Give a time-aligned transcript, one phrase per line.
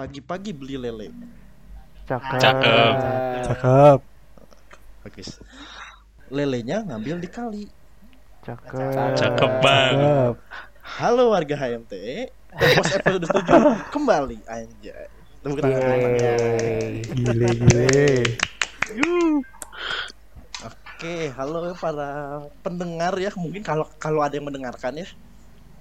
[0.00, 1.12] pagi-pagi beli lele.
[2.08, 2.40] Cakep.
[2.40, 2.94] Cakep.
[3.44, 3.98] Cakep.
[5.04, 5.30] Bagus.
[6.32, 7.64] Lelenya ngambil di kali.
[8.40, 9.12] Cakep.
[9.20, 10.00] Cakep bang.
[10.00, 10.34] Cakep.
[10.80, 11.92] Halo warga HMT.
[12.48, 15.04] Episode 7 kembali anjay.
[15.44, 16.00] Tepuk tangan.
[17.20, 18.24] Gile gile.
[20.64, 23.28] Oke, halo para pendengar ya.
[23.36, 25.08] Mungkin kalau kalau ada yang mendengarkan ya.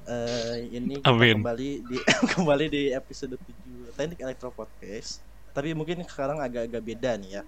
[0.10, 1.38] Eh ini kita Amin.
[1.38, 1.98] kembali di
[2.34, 5.22] kembali di episode 7 Teknik Elektro Podcast.
[5.54, 7.44] Tapi mungkin sekarang agak-agak beda nih ya.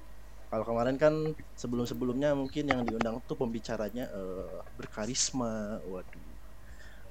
[0.54, 6.27] Kalau kemarin kan sebelum-sebelumnya mungkin yang diundang tuh pembicaranya eh, berkarisma, waduh,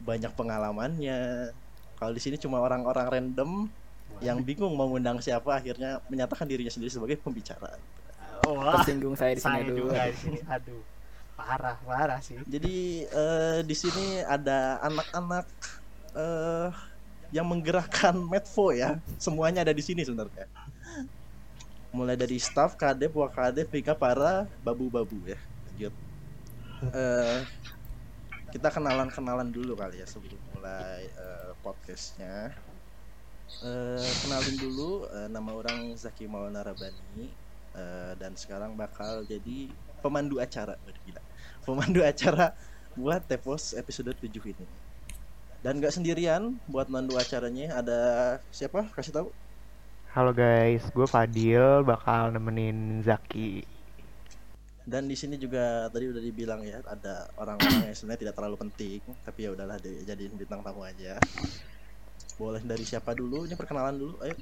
[0.07, 1.51] banyak pengalamannya.
[1.99, 3.67] Kalau di sini cuma orang-orang random
[4.23, 7.75] yang bingung mau ngundang siapa, akhirnya menyatakan dirinya sendiri sebagai pembicara.
[8.47, 10.15] Wah, tersinggung saya di sini saya
[10.47, 10.83] aduh.
[11.41, 12.37] Parah, parah sih.
[12.45, 15.49] Jadi eh, di sini ada anak-anak
[16.15, 16.71] eh
[17.31, 18.99] yang menggerakkan Medvo ya.
[19.17, 20.47] Semuanya ada di sini sebenarnya.
[21.91, 25.39] Mulai dari staff, kadep, wakadep hingga para babu-babu ya.
[25.71, 25.95] Lanjut.
[26.91, 27.39] Eh,
[28.51, 32.51] kita kenalan-kenalan dulu kali ya sebelum mulai eh, podcastnya.
[33.63, 37.27] Eh, kenalin dulu eh, nama orang Zaki Maulana Rabani
[37.75, 39.71] eh, dan sekarang bakal jadi
[40.03, 40.79] pemandu acara.
[40.87, 41.23] Waduh, gila
[41.71, 42.53] pemandu acara
[42.99, 44.67] buat Tepos episode 7 ini.
[45.61, 48.01] Dan nggak sendirian buat mandu acaranya ada
[48.49, 48.89] siapa?
[48.97, 49.29] Kasih tahu.
[50.11, 53.63] Halo guys, gue Fadil bakal nemenin Zaki.
[54.83, 59.01] Dan di sini juga tadi udah dibilang ya ada orang-orang yang sebenarnya tidak terlalu penting,
[59.23, 61.15] tapi ya udahlah di- jadiin bintang tamu aja.
[62.41, 63.47] Boleh dari siapa dulu?
[63.47, 64.35] Ini perkenalan dulu, ayo.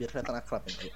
[0.00, 0.72] Biar kelihatan akrab ya.
[0.88, 0.92] ayo.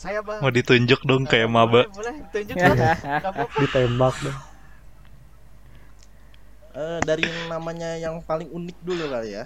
[0.00, 0.40] Saya bang.
[0.40, 1.84] Mau ditunjuk dong kayak maba.
[1.84, 2.78] Boleh, boleh, tunjuk dong.
[3.60, 4.38] Ditembak dong.
[6.70, 9.44] Eh, dari yang namanya yang paling unik dulu kali ya.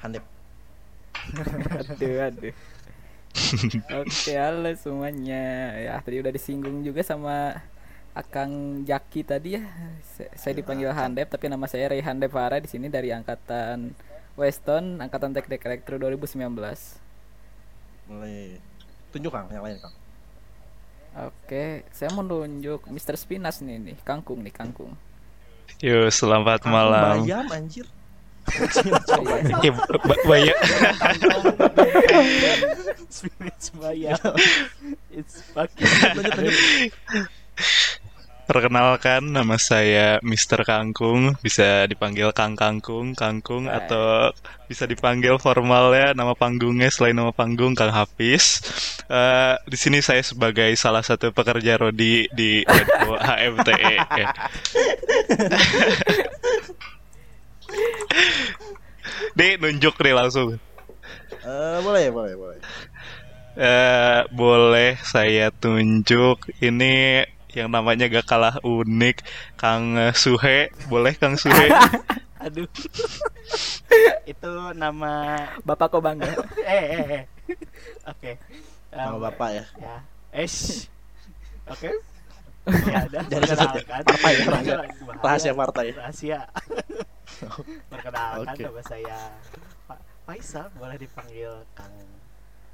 [0.00, 0.24] Handep.
[1.92, 2.54] Aduh, aduh.
[4.00, 5.76] Oke, halo semuanya.
[5.76, 7.60] Ya, tadi udah disinggung juga sama
[8.16, 9.62] Akang Jaki tadi ya.
[10.16, 13.92] Sa- Saya dipanggil Handep, tapi nama saya Ray Handep Farah di sini dari angkatan
[14.40, 16.48] Weston, angkatan Teknik Elektro 2019.
[18.08, 18.56] Mulai
[19.16, 19.94] tunjuk Kang, yang lain Kang.
[21.16, 23.16] Oke, saya mau nunjuk Mr.
[23.16, 24.92] Spinas nih nih, kangkung nih, kangkung.
[25.80, 27.24] Yo, selamat Kang malam.
[27.24, 27.88] Bayam anjir.
[29.58, 30.54] Ya, ba- Baya.
[33.08, 34.20] Spinach bayam.
[35.10, 35.88] It's fucking.
[38.46, 40.62] Perkenalkan, nama saya Mr.
[40.62, 41.34] Kangkung.
[41.42, 43.82] Bisa dipanggil Kang Kangkung, Kangkung, Hai.
[43.82, 44.30] atau
[44.70, 48.62] bisa dipanggil formalnya nama panggungnya selain nama panggung Kang Hafiz.
[49.10, 52.62] Eh, di sini saya sebagai salah satu pekerja rodi di
[53.26, 53.94] HMTE.
[54.14, 54.30] Ya.
[59.34, 60.54] Deh, nunjuk nih langsung.
[61.42, 62.58] Eh, boleh, boleh, boleh.
[63.58, 69.24] Eh, boleh saya tunjuk ini yang namanya gak kalah unik
[69.56, 71.72] Kang Suhe boleh Kang Suhe
[72.46, 72.68] Aduh.
[74.32, 75.40] Itu nama.
[75.66, 76.30] Bapak kok bangga?
[76.62, 77.22] Eh, eh, eh.
[78.06, 78.32] Oke.
[78.92, 79.64] Nama Um, Bapak ya.
[79.82, 79.96] Ya.
[80.32, 80.86] Esh.
[81.68, 81.90] Oke.
[82.66, 83.22] Ya, udah.
[83.28, 83.98] Jangan disebut ya.
[84.64, 84.76] Ya,
[85.22, 85.52] rahasia.
[85.52, 85.86] Partai.
[85.92, 86.38] Rahasia.
[87.90, 88.62] Perkenalkan Oke.
[88.62, 89.18] nama saya
[89.84, 91.92] Pak Faisal, boleh dipanggil Kang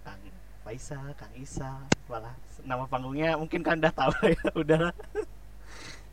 [0.07, 0.21] Kang
[0.63, 4.95] Faisal, Kang Isa, malah nama panggungnya mungkin kan udah tahu ya, udahlah.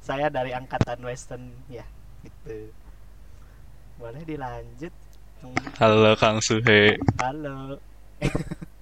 [0.02, 1.86] Saya dari angkatan Western ya,
[2.26, 2.74] gitu.
[4.02, 4.94] Boleh dilanjut.
[5.80, 7.80] Halo Kang Suhe Halo.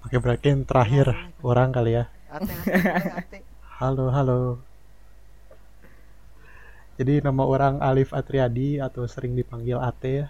[0.01, 1.13] Oke berarti yang terakhir
[1.45, 2.09] orang kali ya.
[2.33, 3.37] Ate, ate, ate.
[3.77, 4.57] Halo halo.
[6.97, 10.27] Jadi nama orang Alif Atriadi atau sering dipanggil Ate ya.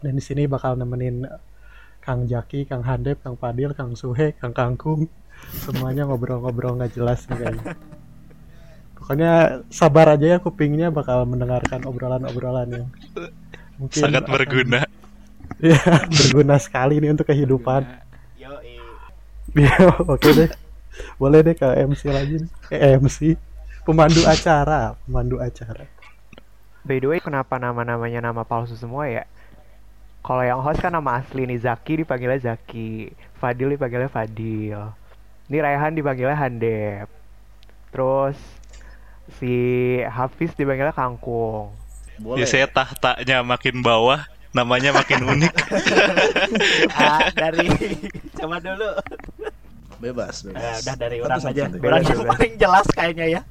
[0.00, 1.28] Dan di sini bakal nemenin
[2.06, 5.10] Kang Jaki, Kang Handep, Kang Padil, Kang Suhe, Kang Kangkung.
[5.58, 7.74] Semuanya ngobrol-ngobrol nggak jelas nih kayaknya.
[8.96, 9.32] Pokoknya
[9.68, 12.86] sabar aja ya kupingnya bakal mendengarkan obrolan-obrolan yang
[13.76, 14.80] mungkin sangat akan- berguna
[15.56, 15.78] Iya,
[16.20, 17.82] berguna sekali nih untuk kehidupan.
[18.36, 18.78] Yo, eh.
[19.62, 20.50] Iya, oke deh.
[21.16, 22.36] Boleh deh ke MC lagi.
[22.38, 22.50] nih.
[22.68, 23.18] Eh, MC.
[23.82, 25.86] Pemandu acara, pemandu acara.
[26.82, 29.24] By the way, kenapa nama-namanya nama palsu semua ya?
[30.26, 34.90] Kalau yang host kan nama asli nih Zaki dipanggilnya Zaki, Fadil dipanggilnya Fadil.
[35.46, 37.06] Ini Raihan dipanggilnya Handep.
[37.88, 38.34] Terus
[39.32, 39.54] si
[40.02, 41.70] Hafiz dipanggilnya Kangkung.
[42.16, 42.42] Boleh.
[42.42, 45.52] ya saya tahtanya makin bawah namanya makin unik
[46.96, 47.68] Ah, dari
[48.32, 48.88] coba dulu.
[49.98, 50.80] Bebas, Eh, bebas.
[50.80, 51.62] udah dari orang aja.
[51.62, 52.32] Orang Bebas, yang bebas.
[52.32, 53.42] paling jelas kayaknya ya.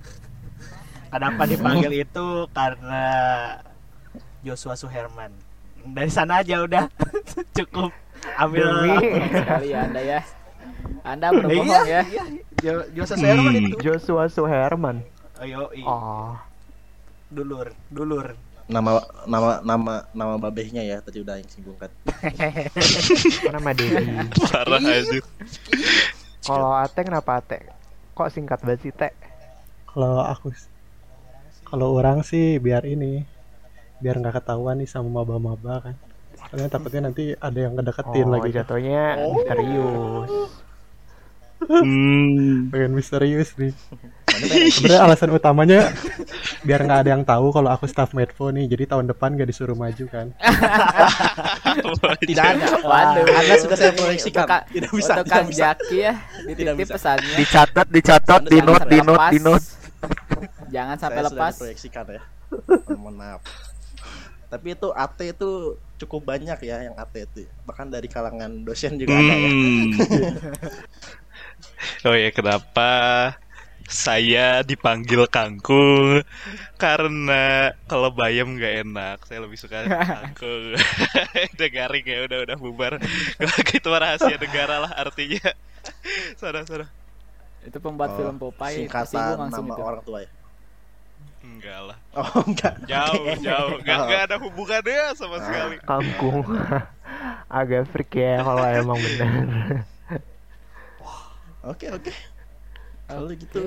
[1.07, 3.03] Kenapa dipanggil itu karena
[4.41, 5.29] Joshua Suherman.
[5.85, 6.89] Dari sana aja udah
[7.57, 7.93] cukup
[8.35, 8.93] ambil Demi
[9.37, 10.19] Sekali ya Anda ya.
[11.01, 12.01] Anda berbohong ya.
[12.01, 12.23] Iya,
[12.57, 13.67] Jo- Joshua Suherman Hmm.
[13.67, 13.77] itu.
[13.79, 14.97] Joshua Suherman.
[15.37, 16.33] Ayo, i- Oh,
[17.27, 18.33] dulur, dulur.
[18.65, 21.93] Nama nama nama nama babehnya ya tadi udah yang singgung kan.
[22.01, 24.09] apa nama Dedi.
[24.41, 25.21] Parah aja.
[26.41, 27.61] Kalau Ate kenapa Ate?
[28.11, 29.13] Kok singkat banget sih Teh?
[29.85, 30.49] Kalau aku
[31.63, 33.21] kalau orang sih biar ini
[34.05, 35.95] biar nggak ketahuan nih sama maba-maba kan.
[36.45, 38.53] Karena takutnya nanti ada yang ngedeketin Oh, lagi.
[38.53, 38.57] kan.
[38.61, 39.03] jatuhnya
[39.33, 40.29] misterius.
[41.65, 42.69] Hmm.
[42.69, 43.73] Pengen misterius nih.
[44.75, 45.89] Sebenarnya alasan utamanya
[46.61, 48.69] biar nggak ada yang tahu kalau aku staff Medfo nih.
[48.69, 50.29] Jadi tahun depan gak disuruh maju kan.
[52.29, 52.65] Tidak ada.
[52.83, 53.25] Waduh.
[53.25, 54.45] Anda sudah saya proyeksikan.
[54.69, 55.13] Tidak bisa.
[55.17, 55.73] Untuk Tidak Kang bisa.
[55.73, 56.13] Jaki ya,
[56.45, 56.93] dititip bisa.
[56.99, 57.35] pesannya.
[57.39, 59.31] Dicatat, dicatat, di jangan note, sampai di note, lepas.
[59.31, 59.65] di note.
[60.69, 61.51] Jangan sampai lepas.
[61.55, 62.21] diproyeksikan ya.
[62.93, 63.41] Mohon maaf.
[64.55, 65.49] Tapi itu AT itu
[65.99, 67.43] cukup banyak ya yang AT itu.
[67.67, 69.49] Bahkan dari kalangan dosen juga ada ya.
[69.51, 69.89] Hmm.
[72.05, 72.89] Oh ya kenapa
[73.85, 76.25] saya dipanggil kangkung
[76.75, 80.73] karena kalau bayam nggak enak saya lebih suka kangkung
[81.53, 82.97] udah garing ya udah udah bubar
[83.37, 85.53] kalau gitu mah rahasia negara lah artinya
[86.33, 86.89] sana sana
[87.61, 89.81] Itu pembuat Oh, film Popeye Singkatan nama itu.
[89.81, 90.29] orang tua ya.
[91.45, 92.73] Enggak lah Oh enggak.
[92.83, 94.05] jauh jauh nggak Oh.
[94.05, 96.41] nggak ada hubungannya sama sekali Kangkung.
[97.51, 99.31] Agak freak ya kalau emang benar.
[101.63, 102.11] Oke oke.
[103.05, 103.61] Kalau gitu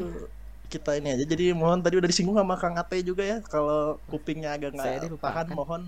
[0.68, 1.24] kita ini aja.
[1.24, 3.38] Jadi mohon tadi udah disinggung sama Kang Ate juga ya.
[3.40, 5.34] Kalau kupingnya agak Saya nggak dilupakan.
[5.44, 5.82] tahan, mohon.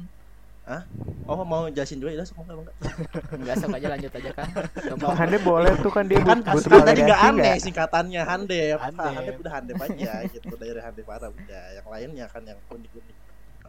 [0.69, 0.83] Hah?
[1.31, 2.27] Oh mau jelasin juga ya?
[2.27, 2.77] Sok enggak enggak.
[3.41, 4.49] Enggak sok aja lanjut aja kan.
[4.93, 8.79] Coba Hande boleh tuh kan dia Kan, butuh kan tadi nggak validasi aneh singkatannya Handep.
[8.83, 9.01] Handep.
[9.01, 11.65] Ah, Handep udah Handep aja gitu dari Handep parah udah.
[11.79, 13.17] Yang lainnya kan yang unik-unik.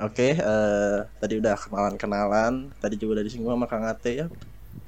[0.01, 2.73] Oke, eh, tadi udah kenalan-kenalan.
[2.81, 4.27] Tadi juga udah disinggung sama Kang Ate ya.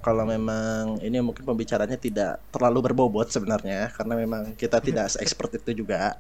[0.03, 5.85] Kalau memang ini mungkin pembicaranya tidak terlalu berbobot sebenarnya karena memang kita tidak se-expert itu
[5.85, 6.17] juga.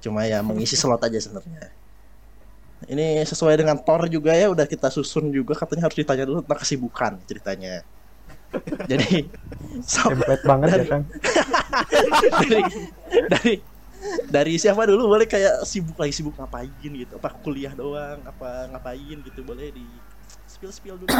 [0.00, 1.68] Cuma ya mengisi slot aja sebenarnya.
[2.82, 6.60] Ini sesuai dengan Thor juga ya udah kita susun juga katanya harus ditanya dulu tentang
[6.60, 7.84] kesibukan ceritanya.
[8.90, 9.28] Jadi
[9.80, 11.02] sampai Template banget ya Dari- kan.
[12.40, 12.60] dari
[13.28, 13.54] dari
[14.26, 19.18] dari siapa dulu boleh kayak sibuk lagi sibuk ngapain gitu apa kuliah doang apa ngapain
[19.20, 19.84] gitu boleh di
[20.46, 21.12] spill spill dulu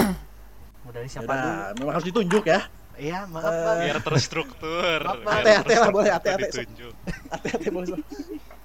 [0.81, 1.45] Mau dari siapa dulu?
[1.45, 2.61] Yaudah, memang harus ditunjuk ya
[2.97, 3.79] Iya, maaf, Bang.
[3.81, 6.49] biar terstruktur biar Ate-ate lah, boleh, terstruktur ate-ate.
[6.51, 6.93] ditunjuk.
[7.31, 7.89] hati-hati bos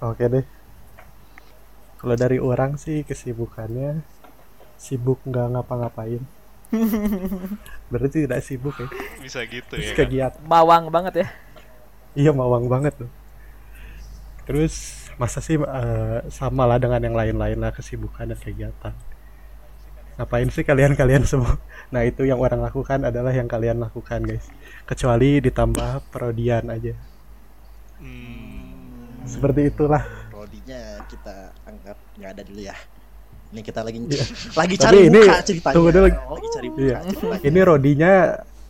[0.02, 0.44] Oke deh.
[2.06, 3.98] Kalau dari orang sih kesibukannya
[4.78, 6.22] sibuk nggak ngapa-ngapain.
[7.90, 8.86] Berarti tidak sibuk ya.
[9.18, 10.06] bisa gitu ya kan?
[10.06, 10.42] Kegiatan.
[10.46, 11.28] bawang banget ya.
[12.14, 13.10] Iya mawang banget tuh.
[14.46, 18.94] Terus masa sih eh, sama lah dengan yang lain-lain lah kesibukan dan kegiatan.
[20.14, 21.58] Ngapain sih kalian-kalian semua?
[21.90, 24.46] Nah itu yang orang lakukan adalah yang kalian lakukan guys.
[24.86, 26.94] Kecuali ditambah perodian aja.
[27.98, 29.26] Hmm.
[29.26, 30.06] Seperti itulah.
[30.30, 31.50] Rodinya kita
[32.16, 32.76] nggak ada dulu ya
[33.46, 34.24] ini kita lagi Iya.
[34.54, 36.06] lagi Tapi cari ini- muka ceritanya tunggu dulu.
[36.08, 36.96] lagi cari muka Iya.
[37.06, 37.38] ceritanya.
[37.46, 38.12] Ini rodinya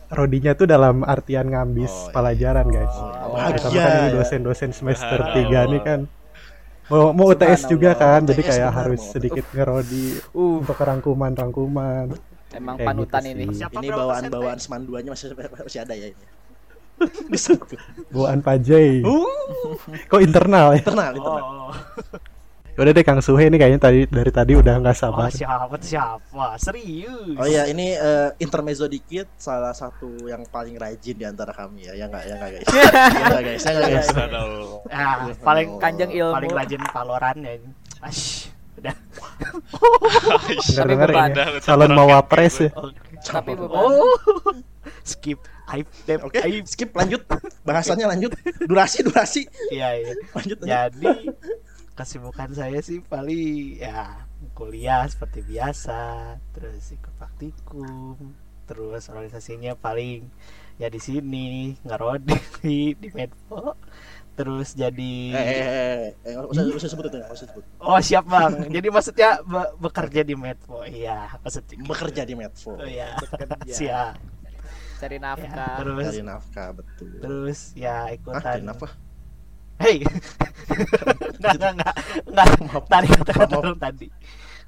[0.07, 2.13] rodinya tuh dalam artian ngambis Oh, iya.
[2.13, 2.93] pelajaran guys.
[2.93, 3.17] Oh, iya.
[3.19, 5.65] Oh, bahagia Terutama kan ini dosen-dosen semester Subhanallah.
[5.65, 5.99] 3 nih kan.
[6.87, 8.15] Mau mau UTS juga Subhanallah.
[8.15, 9.11] kan, jadi UTS kayak benar, harus mau.
[9.11, 12.05] sedikit ngerodi Uh, untuk rangkuman-rangkuman.
[12.49, 13.45] emang Kayak panutan gitu ini.
[13.51, 16.25] Siapa ini berapa bawaan-bawaan semanduanya masih masih ada ya ini
[18.09, 19.03] Buan Pajai.
[19.03, 19.75] uh
[20.07, 20.79] Kok internal ya?
[20.79, 21.73] internal internal Oh,
[22.77, 25.33] Udah deh Kang Suhe ini kayaknya tadi dari tadi udah nggak oh, sabar.
[25.33, 26.45] siapa tuh siapa?
[26.61, 27.33] Serius.
[27.33, 31.97] Oh iya, ini eh, intermezzo dikit, salah satu yang paling rajin di antara kami ya,
[31.97, 32.69] ya nggak, ya nggak guys,
[33.17, 34.09] ya nggak guys, ya nggak guys.
[34.13, 34.85] Aduh.
[34.93, 36.37] Ah, paling Kanjeng ilmu.
[36.37, 37.53] paling rajin Valorant ya.
[38.05, 38.95] Ash, udah.
[40.69, 41.29] Dengar-dengar beban.
[41.33, 42.69] ini calon udah, mawapres ya.
[43.25, 43.57] Tapi.
[43.57, 44.05] Oh,
[45.17, 45.41] skip.
[46.21, 46.63] Oke, Aib.
[46.63, 47.27] skip, lanjut,
[47.67, 48.31] bahasannya lanjut,
[48.63, 50.13] durasi, durasi, Iya, iya.
[50.31, 50.63] lanjut, lanjut.
[50.63, 51.07] Jadi
[51.99, 53.45] kesibukan saya sih paling
[53.83, 53.97] ya
[54.57, 55.93] kuliah seperti biasa,
[56.53, 58.15] terus ikut praktikum,
[58.69, 60.17] terus organisasinya paling
[60.81, 61.45] ya di sini
[61.87, 63.73] ngerodi di di Medpo,
[64.37, 67.65] terus jadi Eh, eh, eh, eh, nggak usah, nggak usah sebut itu, nggak usah sebut.
[67.83, 72.87] oh siap bang, jadi maksudnya be- bekerja di Medpo, iya maksudnya Bekerja di Medfo, Oh
[72.87, 73.77] iya, Bekerja.
[73.77, 74.15] siap.
[74.99, 75.77] Cari Ya, nafkah.
[75.77, 77.11] terus cari nafkah betul.
[77.21, 78.93] terus ya Ah, ikutan cari nafkah.
[79.77, 80.01] Hei,
[81.39, 81.95] nggak nggak nggak
[82.33, 84.07] nggak tadi kata dulu tadi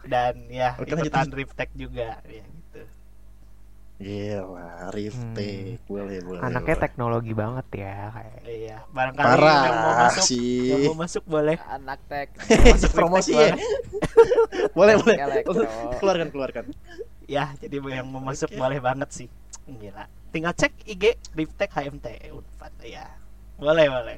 [0.06, 2.82] dan ya Oke, lanjut, ikutan Riftek juga ya gitu.
[4.00, 6.40] Gila, Riftek, boleh, boleh.
[6.40, 6.84] Anaknya boleh.
[6.88, 8.40] teknologi banget ya kayak.
[8.48, 10.72] Iya, barangkali Parah yang mau masuk, sih.
[10.72, 11.58] yang mau masuk boleh.
[11.68, 12.30] Anak tek.
[12.80, 13.66] Masuk Promosi Riftek ya.
[14.78, 15.18] boleh, boleh.
[16.00, 16.64] Keluarkan, keluarkan.
[17.28, 18.56] Ya, jadi yang mau masuk Oke.
[18.56, 19.28] boleh banget sih.
[19.68, 20.08] Gila.
[20.32, 23.04] Tinggal cek IG Liftek HMT Unpad ya.
[23.60, 24.18] Boleh, boleh.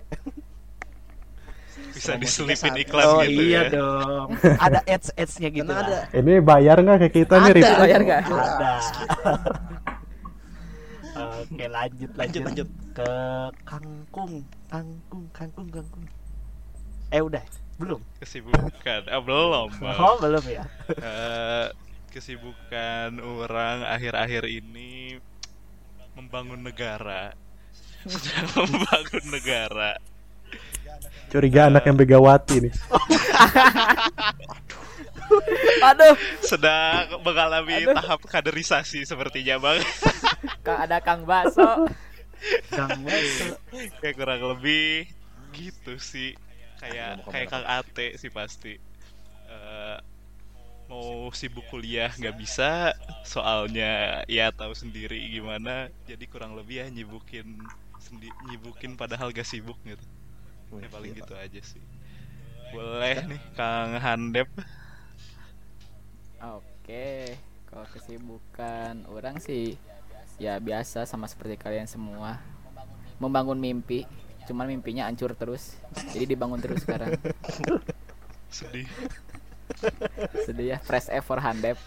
[1.91, 3.71] Bisa diselipin iklan oh gitu iya ya.
[3.75, 4.27] dong.
[4.65, 6.17] Ada ads-adsnya gitu Karena ada.
[6.17, 7.67] Ini bayar nggak ke kita nih, Rif?
[7.79, 8.21] Bayar nggak?
[8.31, 8.71] Ada.
[11.21, 13.11] Oke, lanjut, lanjut, Lanjut, ke
[13.67, 14.33] kangkung,
[14.71, 16.03] kangkung, kangkung, kangkung.
[17.11, 17.43] Eh udah,
[17.75, 18.01] belum.
[18.23, 19.01] Kesibukan.
[19.11, 19.69] Ah, belum.
[20.01, 20.63] Oh, belum ya.
[20.87, 21.67] Eh,
[22.15, 25.19] kesibukan orang akhir-akhir ini
[26.15, 27.35] membangun negara.
[28.07, 29.99] Sedang membangun negara.
[31.31, 32.73] Curiga anak yang Begawati nih.
[35.81, 37.95] Aduh, Sedang mengalami Aduh.
[37.95, 39.79] tahap kaderisasi sepertinya bang.
[40.67, 41.87] Kak ada Kang Bakso.
[42.69, 43.55] Gang Bakso.
[44.03, 45.07] Kayak kurang lebih
[45.55, 46.35] gitu sih.
[46.83, 47.47] Kayak kayak.
[47.47, 48.75] Kang Ate sih pasti.
[49.47, 49.97] Eh,
[50.91, 52.91] mau sibuk kuliah nggak bisa
[53.23, 57.63] soalnya ya tahu sendiri gimana jadi kurang lebih ya nyibukin
[57.95, 60.03] sendi- nyibukin padahal gak sibuk gitu
[60.79, 61.83] ya paling gitu aja sih
[62.71, 64.47] boleh nih Kang Handep
[66.41, 67.37] Oke,
[67.69, 69.77] kalau kesibukan orang sih
[70.41, 72.41] ya biasa sama seperti kalian semua.
[73.21, 74.09] Membangun mimpi,
[74.49, 75.77] cuman mimpinya hancur terus.
[76.09, 77.13] Jadi dibangun terus sekarang.
[78.51, 78.89] sedih
[80.45, 81.77] Sedih ya, fresh air for Handep.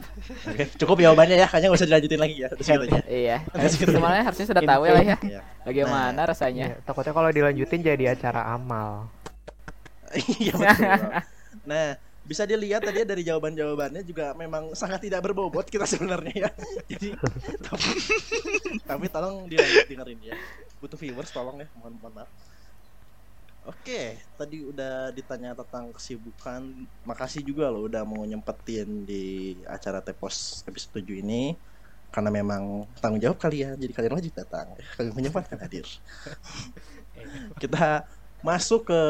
[0.49, 2.49] Oke, cukup jawabannya ya, kayaknya nggak usah dilanjutin lagi ya.
[2.53, 3.01] Terus gitu aja.
[3.07, 3.37] Iya,
[3.85, 5.17] semuanya harusnya sudah tahu lah ya.
[5.21, 5.41] Iya.
[5.65, 6.67] Bagaimana Iya, rasanya?
[6.85, 9.09] takutnya kalau dilanjutin jadi acara amal.
[10.39, 10.95] Iya betul.
[11.67, 16.51] Nah, bisa dilihat tadi ya dari jawaban-jawabannya juga memang sangat tidak berbobot kita sebenarnya ya.
[16.87, 17.19] Jadi
[17.67, 17.91] tapi,
[18.87, 20.35] tapi tolong dilanjut dengerin ya.
[20.79, 22.31] Butuh viewers tolong ya, mohon, mohon maaf.
[23.65, 26.85] Oke, tadi udah ditanya tentang kesibukan.
[27.09, 31.57] Makasih juga loh udah mau nyempetin di acara Tepos episode 7 ini.
[32.13, 34.71] Karena memang tanggung jawab kalian, jadi kalian wajib datang.
[34.95, 35.89] Kalian menyempatkan hadir.
[37.63, 38.07] Kita
[38.45, 39.01] masuk ke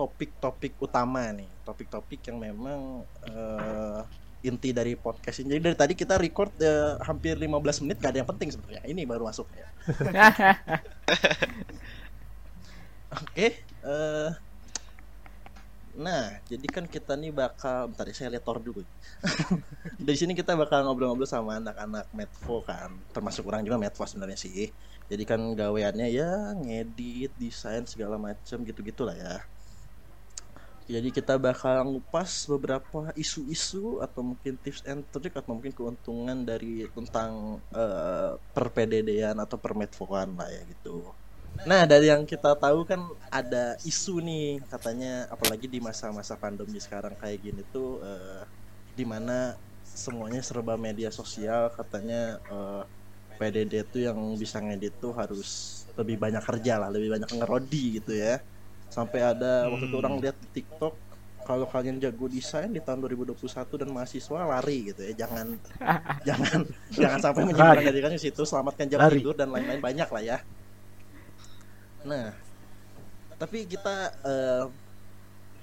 [0.00, 4.00] topik-topik utama nih topik-topik yang memang eh,
[4.48, 8.24] inti dari podcast ini jadi dari tadi kita record eh, hampir 15 menit gak ada
[8.24, 9.68] yang penting sebenarnya ini baru masuk ya
[13.20, 13.46] oke
[13.84, 14.30] eh,
[16.04, 18.80] nah jadi kan kita nih bakal bentar ya, saya lihat tor dulu.
[20.06, 22.90] Dari sini kita bakal ngobrol-ngobrol sama anak-anak Medvo kan.
[23.14, 24.70] Termasuk orang juga Medvo sebenarnya sih.
[25.10, 29.34] Jadi kan gaweannya ya ngedit desain segala macam gitu-gitu lah ya.
[30.90, 36.90] Jadi kita bakal ngupas beberapa isu-isu atau mungkin tips and trick atau mungkin keuntungan dari
[36.96, 41.14] tentang eh, perpededean atau permetfoan lah ya gitu.
[41.68, 47.12] Nah dari yang kita tahu kan ada isu nih katanya apalagi di masa-masa pandemi sekarang
[47.20, 48.42] kayak gini tuh eh,
[48.96, 52.82] di mana semuanya serba media sosial katanya eh,
[53.36, 55.48] PDD tuh yang bisa ngedit tuh harus
[55.96, 58.40] lebih banyak kerja lah lebih banyak ngerodi gitu ya
[58.88, 60.02] sampai ada waktu itu Hmm.
[60.02, 60.94] orang lihat di TikTok
[61.44, 65.46] kalau kalian jago desain di tahun 2021 dan mahasiswa lari gitu ya jangan
[66.28, 66.60] jangan
[66.92, 69.20] jangan sampai menyimpulkan dari kan di situ selamatkan jam Lari.
[69.20, 70.38] tidur dan lain-lain banyak lah ya
[72.00, 72.32] nah
[73.40, 74.64] tapi kita eh,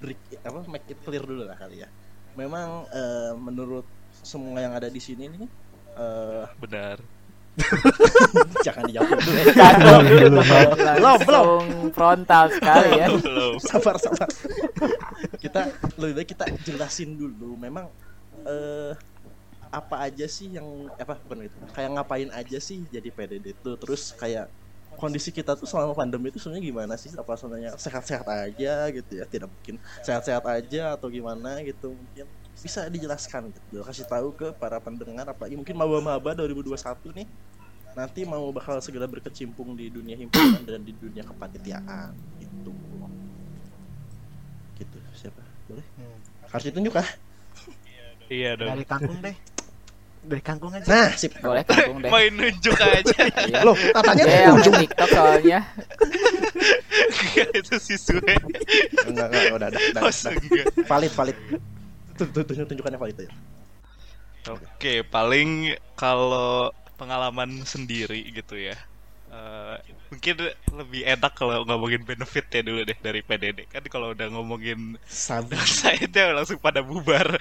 [0.02, 1.88] break apa make it clear dulu lah kali ya.
[2.34, 3.86] Memang eh, menurut
[4.22, 5.46] semua yang ada di sini nih
[5.94, 6.98] eh, benar.
[8.66, 9.46] Jangan dijawab dulu ya.
[10.98, 13.06] Belum, belum, frontal sekali ya.
[13.10, 14.30] belum sabar sabar.
[15.42, 15.66] Kita
[15.98, 17.58] lebih baik kita jelasin dulu.
[17.58, 17.90] Memang
[18.46, 18.94] eh
[19.68, 23.70] apa aja sih yang apa bukan itu kayak ngapain aja sih jadi PDD itu?
[23.74, 24.46] Terus kayak
[24.98, 27.14] kondisi kita tuh selama pandemi itu sebenarnya gimana sih?
[27.14, 29.24] Apa sebenarnya sehat-sehat aja gitu ya?
[29.24, 32.26] Tidak mungkin sehat-sehat aja atau gimana gitu mungkin
[32.58, 33.86] bisa dijelaskan gitu.
[33.86, 36.74] Kasih tahu ke para pendengar apalagi mungkin maba-maba 2021
[37.22, 37.28] nih
[37.94, 42.12] nanti mau bakal segera berkecimpung di dunia himpunan dan di dunia kepanitiaan
[42.42, 42.74] gitu.
[44.78, 45.42] Gitu siapa?
[45.70, 45.86] Boleh?
[45.98, 46.18] Hmm.
[46.48, 47.08] harus ditunjuk kah
[48.32, 48.72] iya dong.
[48.72, 49.36] Dari kangkung deh.
[50.18, 50.84] Dari kangkung aja.
[50.84, 52.10] nah sip Boleh kangkung deh.
[52.10, 53.62] main nunjuk aja Iya.
[53.62, 55.58] loh katanya main TikTok soalnya.
[57.54, 58.34] itu si Sue
[59.04, 60.12] enggak enggak udah udah, udah, oh
[60.84, 61.36] valid valid
[62.14, 63.32] Tun- tun- tunjuk tunjukannya valid aja
[64.48, 68.72] Oke, paling kalau pengalaman sendiri gitu ya.
[69.28, 69.76] eh,
[70.08, 70.36] mungkin
[70.72, 73.68] lebih enak kalau ngomongin benefit ya dulu deh dari PDD.
[73.68, 77.36] Kan kalau udah ngomongin sabi downside-nya langsung pada bubar.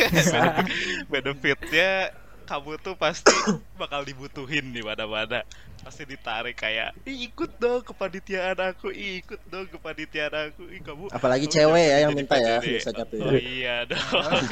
[1.12, 2.14] Benefitnya
[2.50, 3.30] kamu tuh pasti
[3.78, 5.46] bakal dibutuhin di mana-mana.
[5.80, 11.08] Pasti ditarik kayak "Ih, ikut dong kepanitiaan aku Ih, ikut dong kepanitiaan aku Ih, kamu
[11.08, 13.18] Apalagi kamu cewek ya yang minta ya PDD." biasanya tuh.
[13.18, 14.04] oh iya dong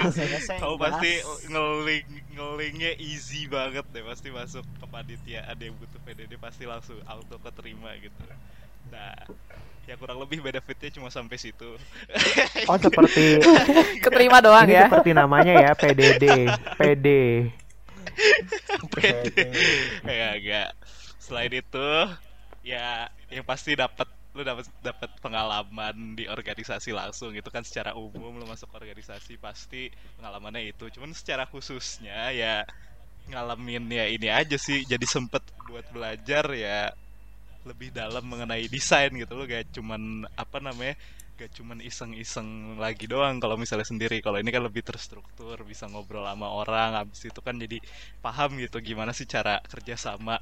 [0.08, 1.10] Saya- saya kamu pasti
[1.46, 7.92] ngeling ngelingnya easy banget deh pasti masuk kepanitiaan yang butuh PDD pasti langsung auto keterima
[7.98, 8.24] gitu
[8.88, 9.12] nah
[9.84, 11.76] ya kurang lebih benefitnya cuma sampai situ
[12.64, 13.36] Oh seperti
[14.04, 14.84] Keterima doang ini ya.
[14.86, 16.24] seperti namanya ya PDD,
[16.76, 17.06] PD.
[20.04, 20.68] ya enggak
[21.28, 21.88] selain itu
[22.64, 28.32] ya yang pasti dapat lu dapat dapat pengalaman di organisasi langsung itu kan secara umum
[28.38, 29.88] lu masuk organisasi pasti
[30.20, 30.84] pengalamannya itu.
[30.94, 32.62] Cuman secara khususnya ya
[33.32, 36.88] ngalamin ya ini aja sih jadi sempet buat belajar ya
[37.68, 40.94] lebih dalam mengenai desain gitu lo gak cuman apa namanya
[41.38, 44.18] gak cuman iseng-iseng lagi doang kalau misalnya sendiri.
[44.24, 47.78] Kalau ini kan lebih terstruktur bisa ngobrol sama orang habis itu kan jadi
[48.24, 50.38] paham gitu gimana sih cara kerja sama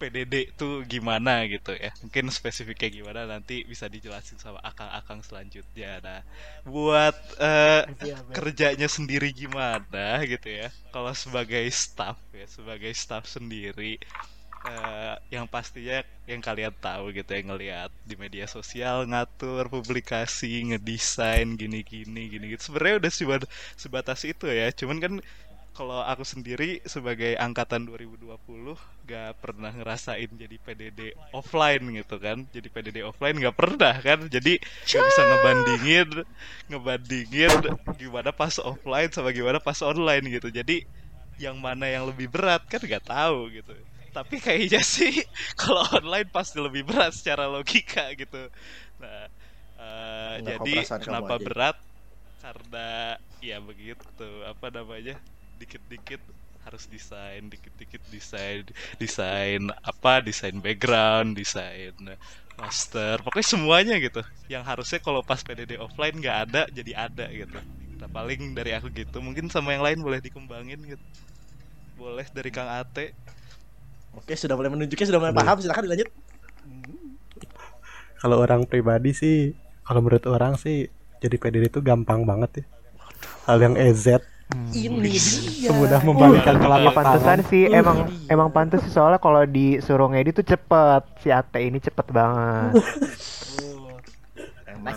[0.00, 1.90] PDD tuh gimana gitu ya.
[2.02, 5.90] Mungkin spesifiknya gimana nanti bisa dijelasin sama akang-akang selanjutnya.
[6.06, 6.20] Nah
[6.66, 8.16] buat Ben.
[8.36, 10.68] kerjanya sendiri gimana gitu ya.
[10.94, 13.98] Kalau sebagai staff ya sebagai staff sendiri
[14.66, 21.48] eh, yang pastinya yang kalian tahu gitu ya ngelihat di media sosial ngatur publikasi ngedesain
[21.60, 24.68] gini-gini gini gitu sebenarnya udah sebat- sebatas itu ya.
[24.74, 25.12] Cuman kan
[25.76, 28.74] kalau aku sendiri sebagai angkatan 2020
[29.06, 32.42] gak pernah ngerasain jadi PDD offline gitu kan.
[32.50, 34.26] Jadi PDD offline gak pernah kan.
[34.26, 34.58] Jadi
[34.90, 36.08] gak bisa ngebandingin
[36.70, 37.52] ngebandingin
[37.94, 40.50] gimana pas offline sama gimana pas online gitu.
[40.50, 40.82] Jadi
[41.38, 43.74] yang mana yang lebih berat kan gak tahu gitu.
[44.10, 45.14] Tapi kayaknya sih
[45.60, 48.50] kalau online pasti lebih berat secara logika gitu.
[49.02, 49.30] Nah
[50.38, 51.76] Nggak jadi kenapa berat?
[52.42, 55.16] Karena ya begitu apa namanya
[55.58, 56.22] dikit-dikit
[56.64, 58.60] harus desain dikit-dikit desain
[59.00, 61.96] desain apa desain background desain
[62.58, 64.20] master pokoknya semuanya gitu.
[64.50, 67.58] Yang harusnya kalau pas PDD offline nggak ada jadi ada gitu.
[67.98, 69.22] Nah paling dari aku gitu.
[69.22, 71.04] Mungkin sama yang lain boleh dikembangin gitu.
[71.96, 73.14] Boleh dari Kang Ate.
[74.14, 76.08] Oke, sudah mulai menunjuknya sudah mulai paham, silakan dilanjut.
[78.18, 79.54] Kalau orang pribadi sih,
[79.86, 80.90] kalau menurut orang sih
[81.22, 82.64] jadi PDD itu gampang banget ya.
[83.46, 85.20] Hal yang EZ Ini dia.
[85.68, 87.40] semudah membalikan Iya, telapak Pantesan tangan.
[87.46, 88.28] sih Uh, emang ini.
[88.28, 92.80] emang pantes sih soalnya kalau disuruh ngedit tuh cepet si Ate ini cepet banget.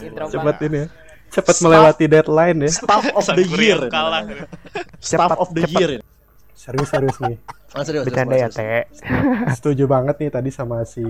[0.01, 0.33] Intro, biasa.
[0.33, 0.87] Cepet ini ya.
[1.29, 2.71] Cepet Staff- melewati deadline ya.
[2.73, 3.79] Staff of the year.
[3.87, 4.23] kalah.
[4.97, 5.75] Staff Cepet, of the cepet.
[5.77, 5.91] year.
[6.53, 7.37] Serius-serius nih.
[7.71, 8.97] Oh, serius, Bercanda ya serius, serius.
[8.99, 9.51] Teh.
[9.53, 11.03] Setuju banget nih tadi sama si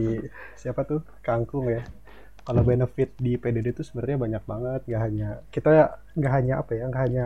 [0.56, 1.82] siapa tuh Kangkung ya.
[2.42, 4.82] Kalau benefit di PDD itu sebenarnya banyak banget.
[4.88, 5.70] Gak hanya kita
[6.14, 7.26] nggak hanya apa ya, nggak hanya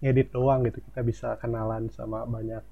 [0.00, 0.80] ngedit doang gitu.
[0.80, 2.64] Kita bisa kenalan sama banyak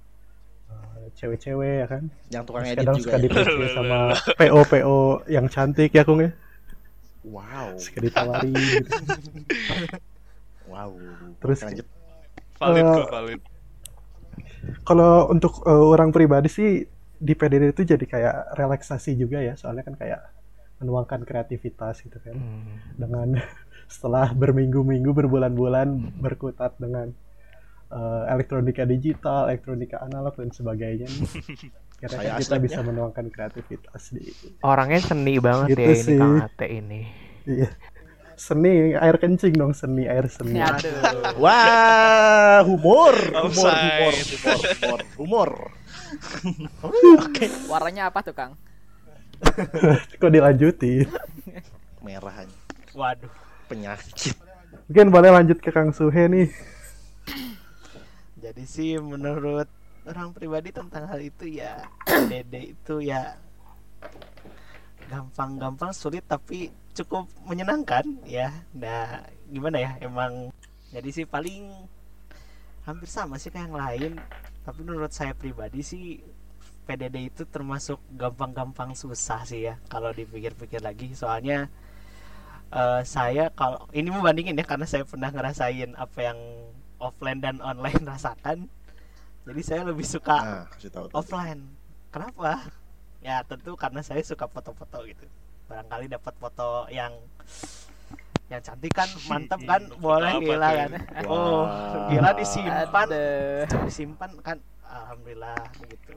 [0.69, 2.03] eh, cewek-cewek ya kan.
[2.29, 3.11] Yang tukang Terus edit kadang juga.
[3.13, 3.69] suka ya.
[3.77, 3.99] sama
[4.35, 6.31] PO PO yang cantik ya Kung ya.
[7.23, 7.77] Wow.
[7.77, 8.89] Suka ditawari gitu.
[10.69, 10.93] Wow.
[11.41, 11.87] Terus- lanjut.
[12.61, 13.41] valid kok valid
[14.85, 16.85] Kalau untuk eh, orang pribadi sih
[17.19, 19.57] di PDD itu jadi kayak relaksasi juga ya.
[19.57, 20.21] Soalnya kan kayak
[20.79, 22.37] menuangkan kreativitas gitu kan.
[22.37, 22.77] Hmm.
[22.95, 23.29] dengan
[23.89, 27.11] setelah berminggu-minggu berbulan-bulan berkutat dengan
[27.89, 31.09] eh, elektronika digital, elektronika analog dan sebagainya.
[31.99, 34.31] Kan kita bisa menuangkan kreativitas di
[34.63, 36.19] Orangnya seni banget Gitu ya ini sih.
[36.21, 37.01] Kang Ate ini.
[37.43, 37.71] iya.
[38.39, 40.63] seni air kencing dong seni air seni.
[40.63, 40.95] Aduh.
[41.43, 43.19] Wah, humor,
[43.51, 45.51] humor, humor, humor, humor, humor.
[47.27, 47.51] Oke.
[47.67, 48.55] Warnanya apa tuh, Kang?
[50.23, 51.11] Kok dilanjutin?
[51.99, 52.55] Merahnya
[52.95, 53.48] Waduh.
[53.69, 54.33] Penyakit.
[54.89, 56.49] Mungkin boleh lanjut ke Kang Suhe nih.
[58.41, 59.69] Jadi sih menurut
[60.09, 61.85] orang pribadi tentang hal itu ya
[62.33, 63.37] Dede itu ya
[65.13, 68.53] gampang-gampang sulit tapi cukup menyenangkan ya.
[68.73, 69.91] Nah, gimana ya?
[70.01, 70.49] Emang
[70.89, 71.69] jadi sih paling
[72.89, 74.13] hampir sama sih kayak yang lain.
[74.65, 76.21] Tapi menurut saya pribadi sih
[76.89, 81.13] PDD itu termasuk gampang-gampang susah sih ya kalau dipikir-pikir lagi.
[81.13, 81.69] Soalnya
[82.71, 86.39] eh, saya kalau ini membandingin ya karena saya pernah ngerasain apa yang
[86.99, 88.67] offline dan online rasakan.
[89.49, 91.05] Jadi saya lebih suka Nah, kasih tahu.
[91.09, 91.17] tuh.
[91.17, 91.61] offline.
[92.13, 92.69] Kenapa?
[93.25, 95.25] Ya tentu karena saya suka foto-foto gitu.
[95.69, 97.13] Barangkali dapat foto yang
[98.49, 100.91] yang cantik kan, mantap kan, boleh gila kan.
[101.29, 101.69] Oh,
[102.09, 103.65] gila disimpan, Aduh.
[103.85, 104.59] disimpan kan.
[104.85, 106.17] Alhamdulillah begitu.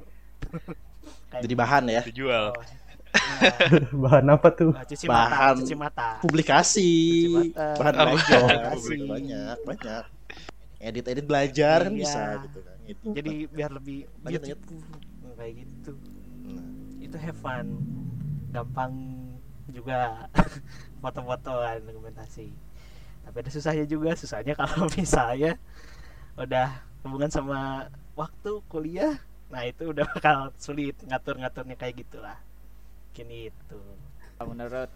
[1.28, 2.02] Kayak Jadi bahan ya.
[2.08, 2.64] dijual oh,
[4.04, 4.72] Bahan apa tuh?
[4.72, 5.56] cuci mata, Bahan.
[5.60, 6.08] cuci mata.
[6.20, 6.92] Publikasi,
[7.28, 7.68] Cuci mata.
[7.76, 8.98] bahan Oh, belajar, publikasi.
[9.06, 10.04] banyak, banyak.
[10.78, 12.00] Edit-edit belajar kan Iya.
[12.00, 12.78] bisa gitu kan.
[12.84, 13.08] Itu.
[13.14, 14.60] Jadi biar lebih Lanjut, lanjut.
[14.60, 15.00] beautiful.
[15.34, 15.92] kayak gitu.
[16.46, 16.66] Nah,
[16.98, 17.66] Itu itu have fun
[18.50, 18.94] gampang
[19.68, 20.28] juga
[21.02, 22.52] foto-fotoan dokumentasi
[23.22, 25.56] tapi ada susahnya juga susahnya kalau misalnya
[26.36, 26.68] udah
[27.02, 29.16] hubungan sama waktu kuliah
[29.48, 32.36] nah itu udah bakal sulit ngatur-ngaturnya kayak gitulah
[33.12, 33.82] mungkin itu.
[34.40, 34.88] Menurut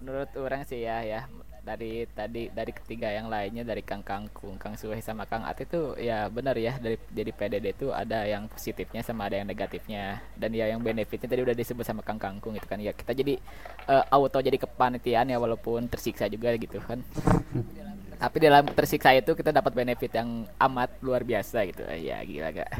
[0.00, 1.20] menurut orang sih ya ya
[1.60, 5.92] dari tadi dari ketiga yang lainnya dari Kang Kangkung, Kang Suhe sama Kang Ate itu
[6.00, 10.24] ya benar ya dari jadi PDD itu ada yang positifnya sama ada yang negatifnya.
[10.32, 12.80] Dan ya yang benefitnya tadi udah disebut sama Kang Kangkung itu kan.
[12.80, 13.36] Ya kita jadi
[13.84, 17.04] eh, auto jadi kepanitiaan ya walaupun tersiksa juga gitu kan
[18.18, 21.86] tapi dalam tersiksa itu kita dapat benefit yang amat luar biasa gitu.
[21.86, 22.70] Ya gila gak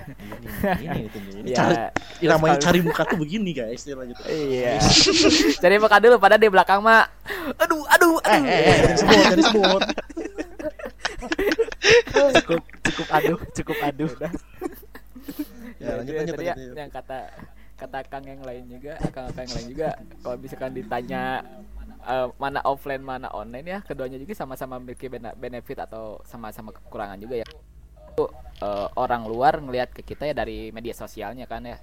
[0.82, 1.40] ini ini itu ini.
[1.54, 1.56] Ya.
[1.56, 1.74] Cari
[2.20, 4.26] ini namanya cari muka tuh begini guys istilahnya tuh.
[4.26, 4.82] Iya.
[5.62, 7.06] Cari muka dulu pada di belakang mah.
[7.54, 8.50] Aduh, aduh, eh aduh.
[8.50, 9.82] eh eh jadi sebut jadi sebut
[12.42, 14.10] cukup cukup aduh cukup aduh.
[15.78, 16.74] Ya lanjut Itu lanjut ya, lanjut.
[16.74, 17.18] yang kata
[17.78, 19.88] kata Kang yang lain juga, Kang Kang yang lain juga
[20.26, 21.46] kalau misalkan ditanya
[22.08, 27.20] eh, mana offline mana online ya keduanya juga sama-sama memiliki bene- benefit atau sama-sama kekurangan
[27.20, 27.46] juga ya.
[28.16, 28.32] Itu
[28.64, 31.78] eh, orang luar ngelihat ke kita ya dari media sosialnya kan ya.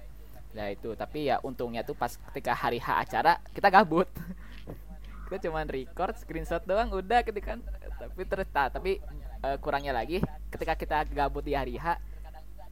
[0.56, 4.08] Ya itu, tapi ya untungnya tuh pas ketika hari H acara kita gabut.
[5.26, 7.58] kita cuman record screenshot doang udah ketika
[7.98, 9.02] tapi terus nah, tapi
[9.42, 10.22] eh, kurangnya lagi
[10.54, 11.98] ketika kita gabut di hari H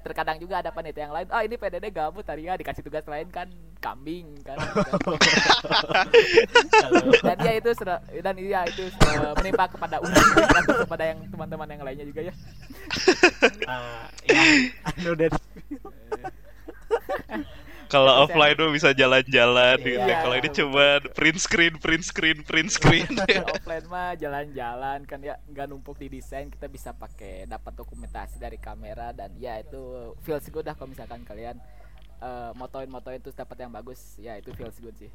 [0.05, 3.25] terkadang juga ada panitia yang lain ah ini PDD gabut hari H dikasih tugas lain
[3.33, 3.49] kan
[3.81, 4.61] kambing kan.
[7.25, 7.71] Dan ya itu
[8.21, 12.35] dan iya itu eh, menimpa kepada dan kepada yang teman-teman yang lainnya juga ya.
[14.89, 15.33] Anu dari
[17.89, 20.01] Kalau offline tuh bisa jalan-jalan gitu.
[20.01, 20.17] Iya.
[20.25, 23.11] Kalau ini cuma print screen, print screen, print screen.
[23.55, 28.57] offline mah jalan-jalan kan ya nggak numpuk di desain kita bisa pakai dapat dokumentasi dari
[28.59, 31.57] kamera dan ya itu feels good dah kalau misalkan kalian
[32.21, 35.11] eh, motoin-motoin terus dapat yang bagus ya itu feels good sih.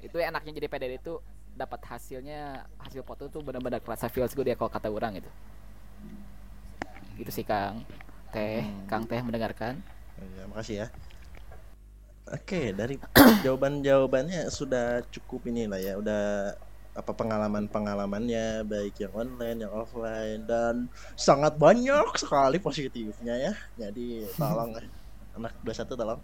[0.00, 4.56] Itu enaknya jadi PDD itu dapat hasilnya hasil foto tuh benar-benar kerasa feels good ya
[4.56, 5.30] kalau kata orang itu
[7.20, 7.84] itu sih Kang.
[8.32, 9.76] Teh Kang Teh mendengarkan.
[10.16, 10.88] Ya makasih ya
[12.30, 12.94] oke dari
[13.44, 16.54] jawaban jawabannya sudah cukup ini lah ya udah
[16.90, 23.52] apa pengalaman pengalamannya baik yang online yang offline dan sangat banyak sekali positifnya ya.
[23.78, 24.74] Jadi tolong
[25.38, 26.20] anak 21 tolong.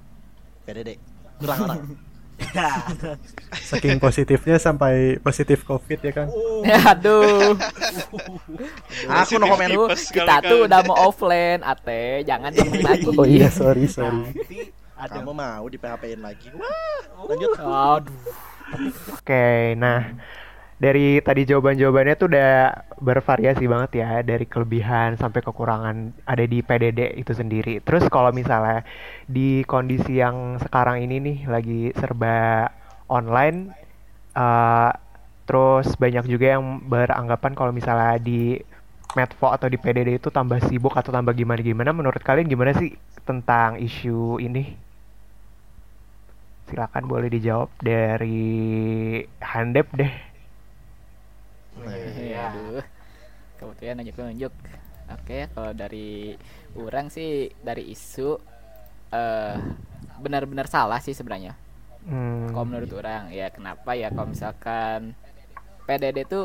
[0.66, 0.98] PDD
[1.38, 1.80] kurang orang.
[3.70, 6.28] Saking positifnya sampai positif covid ya kan.
[6.66, 7.56] ya aduh.
[9.24, 12.26] Aku no komen Tipes kita tuh udah mau offline ate.
[12.28, 14.34] Jangan diomongin lagi Oh iya sorry sorry.
[14.34, 18.20] nanti ada kamu mau di PHP-in lagi wah lanjut aduh
[19.14, 20.10] Oke, nah
[20.76, 22.52] dari tadi jawaban-jawabannya tuh udah
[23.00, 27.80] bervariasi banget ya dari kelebihan sampai kekurangan ada di PDD itu sendiri.
[27.80, 28.82] Terus kalau misalnya
[29.24, 32.68] di kondisi yang sekarang ini nih lagi serba
[33.08, 33.72] online,
[34.36, 34.90] eh,
[35.46, 38.58] terus banyak juga yang beranggapan kalau misalnya di
[39.16, 41.94] Medvo atau di PDD itu tambah sibuk atau tambah gimana-gimana.
[41.96, 42.92] Menurut kalian gimana sih
[43.24, 44.85] tentang isu ini?
[46.66, 48.42] Silakan boleh dijawab dari
[49.40, 50.12] Handep deh.
[52.16, 52.82] Iya, aduh.
[53.58, 54.52] Kebetulan nunjuk-nunjuk.
[55.06, 56.34] Oke, kalau dari
[56.74, 57.30] orang sih
[57.62, 58.28] dari isu
[59.14, 59.56] eh
[60.24, 61.54] benar-benar salah sih sebenarnya.
[62.06, 65.14] Hmm, Kalau menurut orang ya kenapa ya kalau misalkan
[65.86, 66.40] PDD itu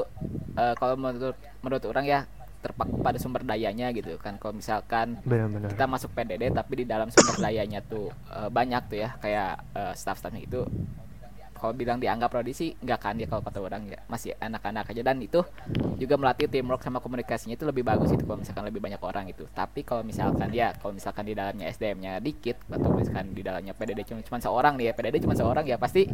[0.58, 2.20] eh, kalau menurut menurut orang ya
[2.62, 4.38] terpaku pada sumber dayanya gitu kan.
[4.38, 5.74] Kalau misalkan benar-benar.
[5.74, 9.94] kita masuk PDD tapi di dalam sumber dayanya tuh eh, banyak tuh ya kayak eh,
[9.98, 10.62] staff-staffnya itu
[11.62, 15.06] kalau bilang dianggap prodi sih nggak kan dia kalau kata orang ya masih anak-anak aja
[15.06, 15.46] dan itu
[16.02, 19.46] juga melatih teamwork sama komunikasinya itu lebih bagus itu kalau misalkan lebih banyak orang itu
[19.54, 24.10] tapi kalau misalkan ya kalau misalkan di dalamnya SDM-nya dikit atau misalkan di dalamnya PDD
[24.10, 26.10] cuma cuma seorang nih ya PDD cuma seorang ya pasti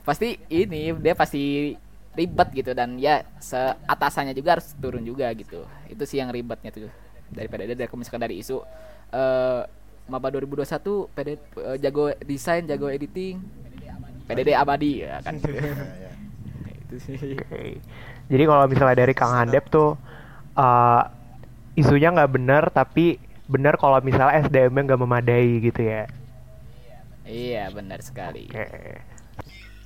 [0.00, 1.76] pasti ini dia pasti
[2.16, 6.88] ribet gitu dan ya seatasannya juga harus turun juga gitu itu sih yang ribetnya tuh
[7.28, 8.56] dari PDD dari misalkan dari isu
[9.12, 9.62] eh
[10.06, 11.38] Maba 2021 PD eh,
[11.82, 13.42] jago desain jago editing
[14.26, 15.50] PDD abadi ya kan gitu.
[15.66, 16.12] Ya, ya.
[16.86, 17.18] itu sih.
[18.30, 19.98] Jadi kalau misalnya dari Kang Handep tuh
[20.54, 21.02] eh,
[21.76, 26.06] isunya nggak benar tapi benar kalau misalnya SDM-nya nggak memadai gitu ya.
[27.26, 29.15] iya benar sekali Oke.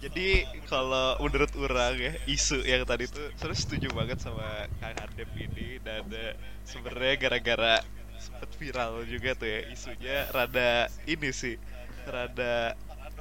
[0.01, 5.29] Jadi kalau menurut orang ya isu yang tadi tuh saya setuju banget sama Kang Handep
[5.37, 6.33] ini dan eh,
[6.65, 7.85] sebenarnya gara-gara
[8.17, 11.61] sempet viral juga tuh ya isunya rada ini sih
[12.09, 12.73] rada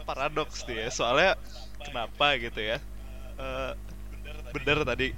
[0.07, 0.87] paradoks tuh ya.
[0.87, 1.35] Soalnya
[1.83, 2.79] kenapa gitu ya?
[3.35, 3.71] Eh,
[4.55, 5.11] bener tadi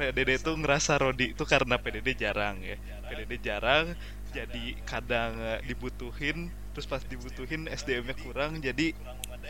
[0.00, 2.80] PDD tuh ngerasa Rodi itu karena PDD jarang ya.
[3.12, 3.92] PDD jarang
[4.32, 8.96] jadi kadang eh, dibutuhin terus pas dibutuhin SDM-nya kurang jadi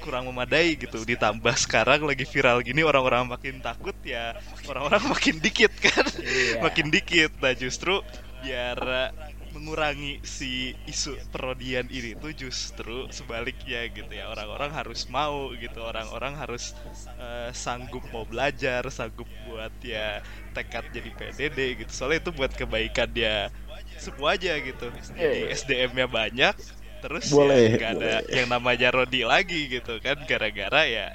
[0.00, 1.04] kurang memadai gitu.
[1.04, 4.38] Ditambah sekarang lagi viral gini orang-orang makin takut ya
[4.70, 6.06] orang-orang makin dikit kan.
[6.16, 6.64] Iya.
[6.64, 7.30] makin dikit.
[7.42, 8.00] Nah justru
[8.42, 9.10] biar uh,
[9.52, 14.32] mengurangi si isu perodian ini tuh justru sebaliknya gitu ya.
[14.32, 15.84] Orang-orang harus mau gitu.
[15.84, 16.72] Orang-orang harus
[17.20, 20.24] uh, sanggup mau belajar sanggup buat ya
[20.56, 21.92] tekad jadi PDD gitu.
[21.92, 23.52] Soalnya itu buat kebaikan dia
[24.00, 24.90] semua aja gitu.
[25.14, 28.30] Jadi SDM-nya banyak terus Boleh, ya nggak ada boleh.
[28.30, 31.08] yang namanya Rodi lagi gitu kan gara-gara ya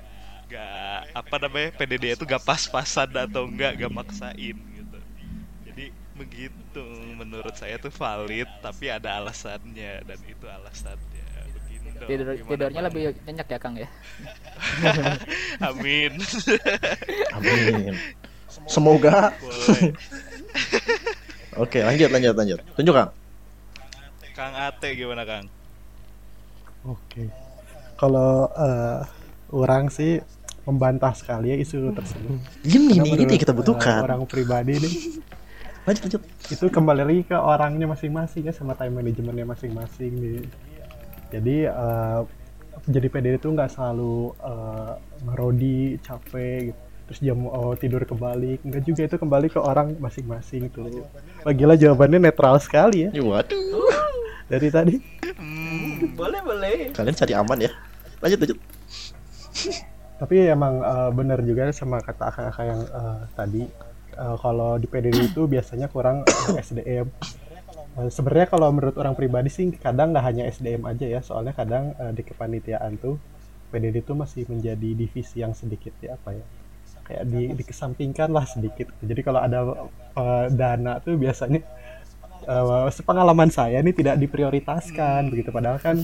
[0.47, 4.99] nggak apa namanya PDD itu gak pas-pasan atau enggak gak maksain gitu
[5.67, 6.83] jadi begitu
[7.19, 11.25] menurut saya tuh valid tapi ada alasannya dan itu alasannya
[11.97, 13.89] Tidur, Gimana, tidurnya lebih nyenyak ya Kang ya.
[15.73, 16.13] amin
[17.33, 17.93] Amin.
[18.69, 19.33] Semoga.
[21.63, 22.59] Oke, lanjut lanjut lanjut.
[22.77, 23.09] Tunjuk Kang.
[24.37, 25.49] Kang Ate gimana Kang
[26.87, 27.27] Oke.
[27.99, 28.99] Kalau eh,
[29.51, 30.23] orang sih
[30.67, 32.39] membantah sekali ya isu tersebut.
[32.67, 33.99] Ini ini menurut, yang kita eh, butuhkan.
[34.03, 34.93] orang pribadi nih
[35.87, 36.21] Lanjut lanjut.
[36.51, 40.43] itu kembali lagi ke orangnya masing-masing ya sama time manajemennya masing-masing nih.
[41.31, 42.21] Jadi eh,
[42.91, 46.81] jadi PDD itu nggak selalu eh, ngerodi capek gitu.
[47.07, 51.07] terus jam oh, tidur kebalik enggak juga itu kembali ke orang masing-masing tuh.
[51.47, 53.87] Wah gila jawabannya netral sekali ya Waduh.
[54.47, 54.95] Dari tadi.
[55.37, 57.71] hmm, boleh boleh Kalian cari aman ya.
[58.23, 58.59] Lanjut lanjut.
[60.17, 63.63] Tapi emang eh, benar juga sama kata kakak yang eh, tadi
[64.17, 66.25] eh, kalau di PDD itu biasanya kurang
[66.67, 67.05] SDM.
[67.97, 71.93] Eh, Sebenarnya kalau menurut orang pribadi sih kadang nggak hanya SDM aja ya, soalnya kadang
[71.99, 73.19] eh, di kepanitiaan tuh
[73.69, 76.45] PDD itu masih menjadi divisi yang sedikit ya apa ya
[77.07, 78.91] kayak di dikesampingkan lah sedikit.
[78.99, 79.59] Jadi kalau ada
[80.17, 81.61] eh, dana tuh biasanya
[82.47, 85.99] eh, sepengalaman saya ini tidak diprioritaskan begitu padahal kan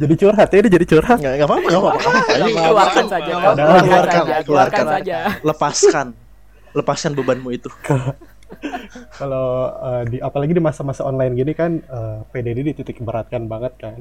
[0.00, 2.00] jadi curhat ya ini jadi curhat Nggak nggak apa-apa nggak apa-apa.
[2.00, 3.30] Keluarkan saja.
[3.30, 4.34] Keluarkan, Keluarkan keluarkan, saja.
[4.40, 4.84] Keluarkan keluarkan.
[4.88, 5.18] saja.
[5.44, 6.06] Lepaskan.
[6.72, 7.70] Lepaskan bebanmu itu.
[9.20, 9.46] kalau
[9.78, 14.00] eh, di apalagi di masa-masa online gini kan eh, PDD dititik beratkan banget kan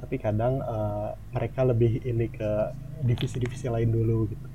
[0.00, 2.50] tapi kadang eh, mereka lebih ini ke
[3.00, 4.49] divisi-divisi lain dulu gitu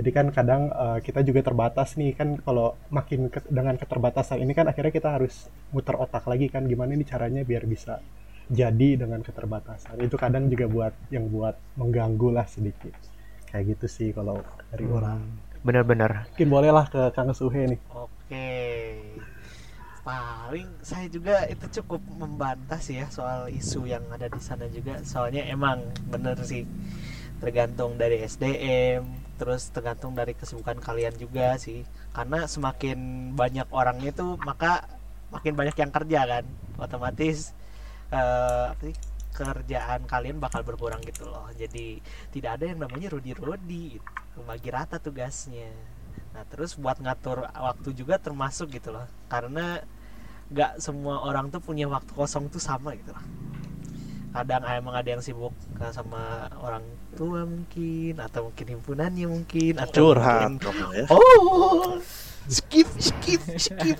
[0.00, 4.52] jadi kan kadang eh, kita juga terbatas nih kan kalau makin ke- dengan keterbatasan ini
[4.56, 8.00] kan akhirnya kita harus muter otak lagi kan gimana nih caranya biar bisa
[8.50, 12.96] jadi dengan keterbatasan itu kadang juga buat yang buat mengganggu lah sedikit
[13.52, 14.40] kayak gitu sih kalau
[14.72, 15.20] dari orang
[15.60, 16.24] Bener-bener.
[16.32, 18.48] mungkin bolehlah ke Kang Suhe nih Oke.
[20.00, 24.96] Paling saya juga itu cukup membantah sih ya soal isu yang ada di sana juga.
[25.04, 26.64] Soalnya emang bener sih
[27.42, 29.04] tergantung dari SDM,
[29.40, 31.88] terus tergantung dari kesibukan kalian juga sih.
[32.12, 34.84] Karena semakin banyak orangnya tuh maka
[35.32, 36.44] makin banyak yang kerja kan.
[36.76, 37.56] Otomatis
[38.12, 38.92] eh, apa
[39.32, 41.48] kerjaan kalian bakal berkurang gitu loh.
[41.56, 44.40] Jadi tidak ada yang namanya rodi-rodi, gitu.
[44.44, 45.72] bagi rata tugasnya.
[46.30, 49.82] Nah terus buat ngatur waktu juga termasuk gitu loh Karena
[50.50, 53.24] nggak semua orang tuh punya waktu kosong tuh sama gitu loh
[54.30, 60.14] Kadang emang ada yang sibuk eh, sama orang tua mungkin Atau mungkin himpunannya mungkin atau
[60.14, 60.46] Curhat.
[60.46, 61.04] mungkin- ya.
[61.10, 61.98] Oh
[62.50, 63.98] skip skip skip.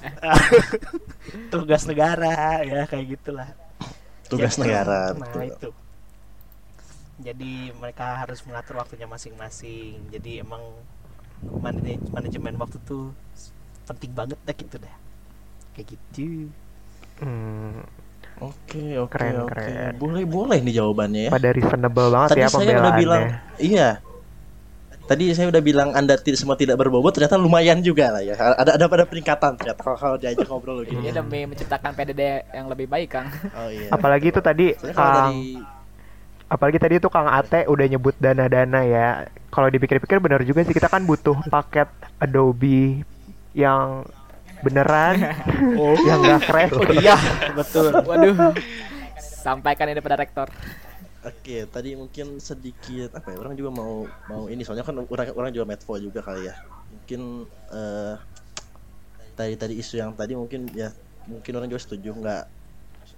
[1.53, 3.49] Tugas negara ya kayak gitulah.
[4.27, 5.15] Tugas Jadi, negara.
[5.15, 5.43] Nah betul.
[5.47, 5.71] itu.
[7.21, 10.09] Jadi mereka harus mengatur waktunya masing-masing.
[10.11, 10.63] Jadi emang
[11.61, 13.13] manaj- manajemen waktu tuh
[13.87, 14.97] penting banget deh gitu dah.
[15.77, 16.49] Kayak gitu.
[17.21, 17.85] Hmm,
[18.41, 19.53] Oke, oke, Keren, oke.
[19.53, 19.93] keren.
[20.01, 21.31] Boleh, boleh nih jawabannya ya.
[21.31, 23.23] pada reasonable banget Tadi ya saya udah bilang,
[23.61, 23.91] iya.
[25.05, 28.39] Tadi saya udah bilang Anda tidak semua tidak berbobot, ternyata lumayan juga lah ya.
[28.39, 31.11] Ada ada pada peningkatan ternyata kalau, kalau diajak ngobrol Ini gini.
[31.11, 33.27] demi menciptakan PDD yang lebih baik, Kang.
[33.59, 33.91] Oh iya.
[33.91, 35.59] Apalagi itu tadi Kang, dari
[36.47, 39.27] apalagi tadi itu Kang Ate udah nyebut dana-dana ya.
[39.51, 41.91] Kalau dipikir-pikir benar juga sih kita kan butuh paket
[42.23, 43.03] Adobe
[43.51, 44.07] yang
[44.63, 45.15] beneran,
[46.09, 46.73] yang gak crash.
[46.77, 47.17] oh iya
[47.53, 48.55] betul Waduh.
[49.21, 50.53] Sampaikan ini pada rektor.
[51.21, 53.37] Oke, tadi mungkin sedikit apa ya?
[53.37, 56.57] Orang juga mau mau ini soalnya kan orang orang juga medfo juga kali ya.
[56.93, 58.15] Mungkin eh
[59.37, 60.93] tadi tadi isu yang tadi mungkin ya
[61.29, 62.45] mungkin orang juga setuju nggak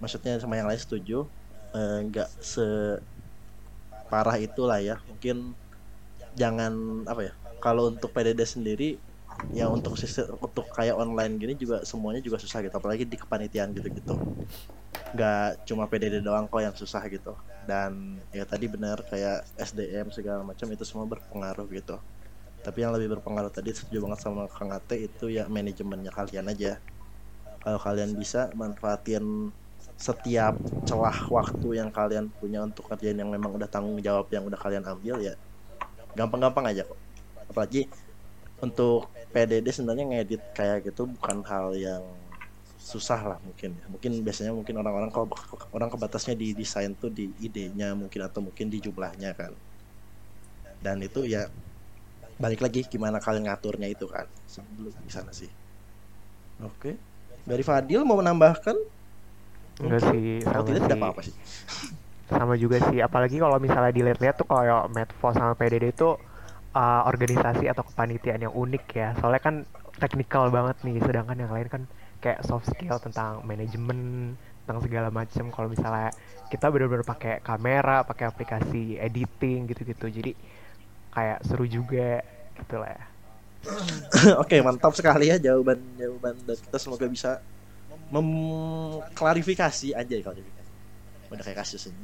[0.02, 1.30] maksudnya sama yang lain setuju
[1.74, 2.98] eh, nggak se
[4.10, 4.98] parah itulah ya.
[5.06, 5.54] Mungkin
[6.34, 7.32] jangan apa ya?
[7.62, 8.98] Kalau untuk PDD sendiri
[9.52, 13.72] ya untuk sistem untuk kayak online gini juga semuanya juga susah gitu apalagi di kepanitiaan
[13.76, 14.16] gitu-gitu.
[15.12, 17.36] Nggak cuma PDD doang kok yang susah gitu.
[17.68, 22.00] Dan ya tadi benar kayak SDM segala macam itu semua berpengaruh gitu.
[22.62, 26.78] Tapi yang lebih berpengaruh tadi setuju banget sama Kang Ate itu ya manajemennya kalian aja.
[27.62, 29.50] Kalau kalian bisa manfaatin
[29.98, 34.58] setiap celah waktu yang kalian punya untuk kerjaan yang memang udah tanggung jawab yang udah
[34.58, 35.34] kalian ambil ya
[36.18, 36.98] gampang-gampang aja kok.
[37.50, 37.86] Apalagi
[38.62, 42.02] untuk PDD sebenarnya ngedit kayak gitu bukan hal yang
[42.78, 43.86] susah lah mungkin ya.
[43.86, 45.26] mungkin biasanya mungkin orang-orang kalau
[45.70, 49.54] orang kebatasnya di desain tuh di idenya mungkin atau mungkin di jumlahnya kan.
[50.82, 51.46] Dan itu ya
[52.42, 55.50] balik lagi gimana kalian ngaturnya itu kan sebelum di sana sih.
[56.62, 56.98] Oke.
[57.42, 58.74] Dari Fadil mau menambahkan?
[59.82, 61.02] Enggak sih, kalau sama tidak tidak sih.
[61.02, 61.34] apa-apa sih?
[62.30, 66.14] Sama juga sih, apalagi kalau misalnya dilihat-lihat tuh kalau Medfo sama PDD itu
[66.72, 69.08] uh, organisasi atau kepanitiaan yang unik ya.
[69.20, 69.56] Soalnya kan
[70.00, 71.82] teknikal banget nih, sedangkan yang lain kan
[72.22, 74.32] kayak soft skill tentang manajemen,
[74.64, 75.52] tentang segala macam.
[75.52, 76.10] Kalau misalnya
[76.48, 80.06] kita benar-benar pakai kamera, pakai aplikasi editing gitu-gitu.
[80.08, 80.32] Jadi
[81.12, 82.24] kayak seru juga
[82.56, 83.04] gitu lah ya.
[84.42, 87.38] Oke, mantap sekali ya jawaban jawaban dan kita semoga bisa
[88.10, 90.70] memklarifikasi aja ya klarifikasi.
[91.30, 92.02] Udah kayak kasus ini.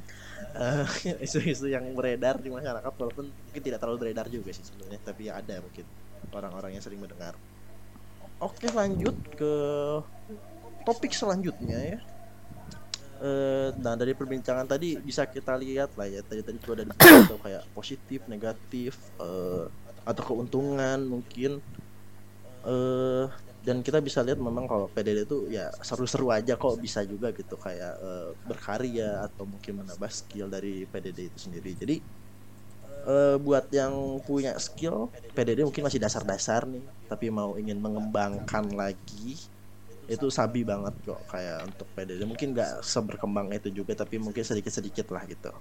[0.59, 0.87] Eh,
[1.27, 5.39] isu-isu yang beredar di masyarakat walaupun mungkin tidak terlalu beredar juga sih sebenarnya, tapi ya
[5.39, 5.87] ada mungkin
[6.35, 7.39] orang-orang yang sering mendengar.
[8.43, 9.55] Oke, lanjut ke
[10.83, 11.99] topik selanjutnya ya.
[13.19, 16.87] Eh, nah dari perbincangan tadi bisa kita lihat lah ya tadi tadi itu ada
[17.43, 19.67] kayak positif, negatif, eh,
[20.07, 21.59] atau keuntungan mungkin
[22.67, 23.27] eh
[23.67, 27.55] dan kita bisa lihat memang kalau PDD itu ya seru-seru aja kok bisa juga gitu
[27.59, 31.71] kayak eh, berkarya atau mungkin menambah skill dari PDD itu sendiri.
[31.79, 31.95] Jadi
[33.13, 33.95] eh, buat yang
[34.29, 34.97] punya skill
[35.37, 39.39] PDD mungkin masih dasar-dasar nih tapi mau ingin mengembangkan lagi
[40.15, 45.07] itu sabi banget kok kayak untuk PDD mungkin nggak seberkembang itu juga tapi mungkin sedikit-sedikit
[45.15, 45.53] lah gitu.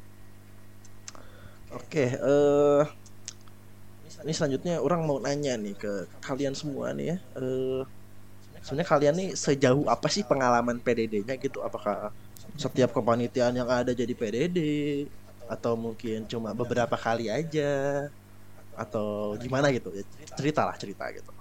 [1.72, 2.84] Oke eh
[4.24, 7.18] ini selanjutnya orang mau nanya nih ke kalian semua nih ya.
[7.40, 7.82] Eh
[8.64, 11.64] sebenarnya kalian nih sejauh apa sih pengalaman PDD-nya gitu?
[11.64, 12.12] Apakah
[12.58, 14.60] setiap kepanitiaan yang ada jadi PDD
[15.48, 18.08] atau mungkin cuma beberapa kali aja
[18.76, 20.04] atau gimana gitu ya?
[20.36, 21.32] Ceritalah cerita gitu.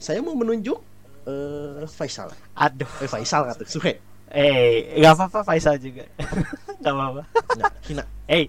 [0.00, 0.80] Saya mau menunjuk
[1.24, 2.32] eh Faisal.
[2.56, 2.88] Aduh.
[3.00, 4.00] Eh Faisal kata Suhe.
[4.34, 6.08] Eh, nggak apa-apa Faisal juga.
[6.82, 7.22] Nggak apa-apa.
[7.56, 8.04] Nah, Hina.
[8.28, 8.44] Eh.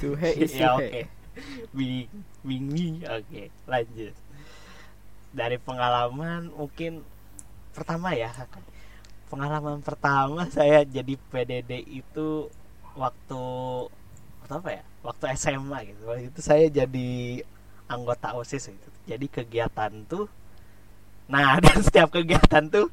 [0.00, 0.88] Suhe is ya Suhe.
[0.88, 1.02] oke.
[1.76, 2.08] Bing
[2.42, 2.96] Bing Bing.
[3.06, 4.14] Oke, lanjut.
[5.30, 7.04] Dari pengalaman mungkin
[7.76, 8.32] pertama ya.
[9.30, 12.50] Pengalaman pertama saya jadi PDD itu
[12.98, 13.42] waktu
[14.42, 14.84] waktu apa ya?
[15.06, 16.00] Waktu SMA gitu.
[16.08, 17.10] Waktu itu saya jadi
[17.86, 18.88] anggota OSIS gitu.
[19.06, 20.26] Jadi kegiatan tuh
[21.30, 22.90] Nah, dan setiap kegiatan tuh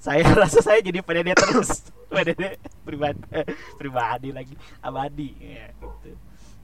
[0.00, 1.84] saya rasa saya jadi PDD terus.
[2.08, 3.44] PDD pribadi eh,
[3.76, 6.16] pribadi lagi abadi ya gitu.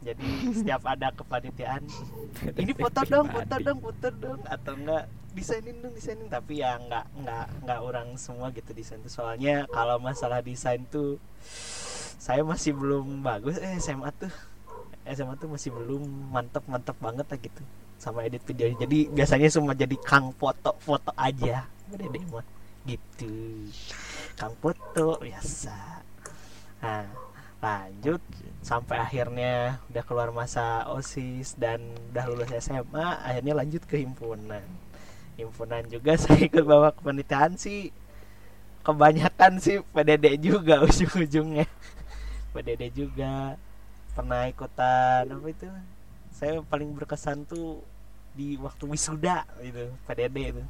[0.05, 1.83] Jadi setiap ada kepanitiaan
[2.63, 4.41] ini foto dong, foto dong, foto dong.
[4.45, 6.29] Atau enggak desainin dong, desainin.
[6.29, 9.13] Tapi ya enggak enggak enggak orang semua gitu desain tuh.
[9.13, 11.17] Soalnya kalau masalah desain tuh
[12.21, 13.57] saya masih belum bagus.
[13.59, 14.33] Eh SMA tuh
[15.09, 17.63] SMA tuh masih belum mantep mantep banget lah gitu
[17.95, 22.45] sama edit video jadi biasanya cuma jadi kang foto foto aja dede mah
[22.85, 23.33] gitu.
[24.37, 26.05] Kang foto biasa.
[26.85, 27.05] Nah
[27.65, 28.21] lanjut
[28.61, 31.81] sampai akhirnya udah keluar masa osis dan
[32.13, 34.65] udah lulus SMA akhirnya lanjut ke himpunan.
[35.41, 37.89] Himpunan juga saya ikut bawa kepanitiaan sih.
[38.85, 41.65] Kebanyakan sih PDD juga ujung-ujungnya.
[42.53, 43.57] PDD juga
[44.13, 45.69] pernah ikutan apa itu?
[46.37, 47.81] Saya paling berkesan tuh
[48.37, 50.65] di waktu wisuda gitu PDD itu.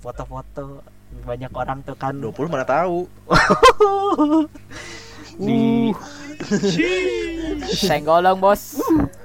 [0.00, 0.80] Foto-foto
[1.28, 2.16] banyak orang tuh kan.
[2.16, 3.04] 20 mana tahu.
[5.38, 5.92] di
[7.78, 8.82] Senggol dong bos.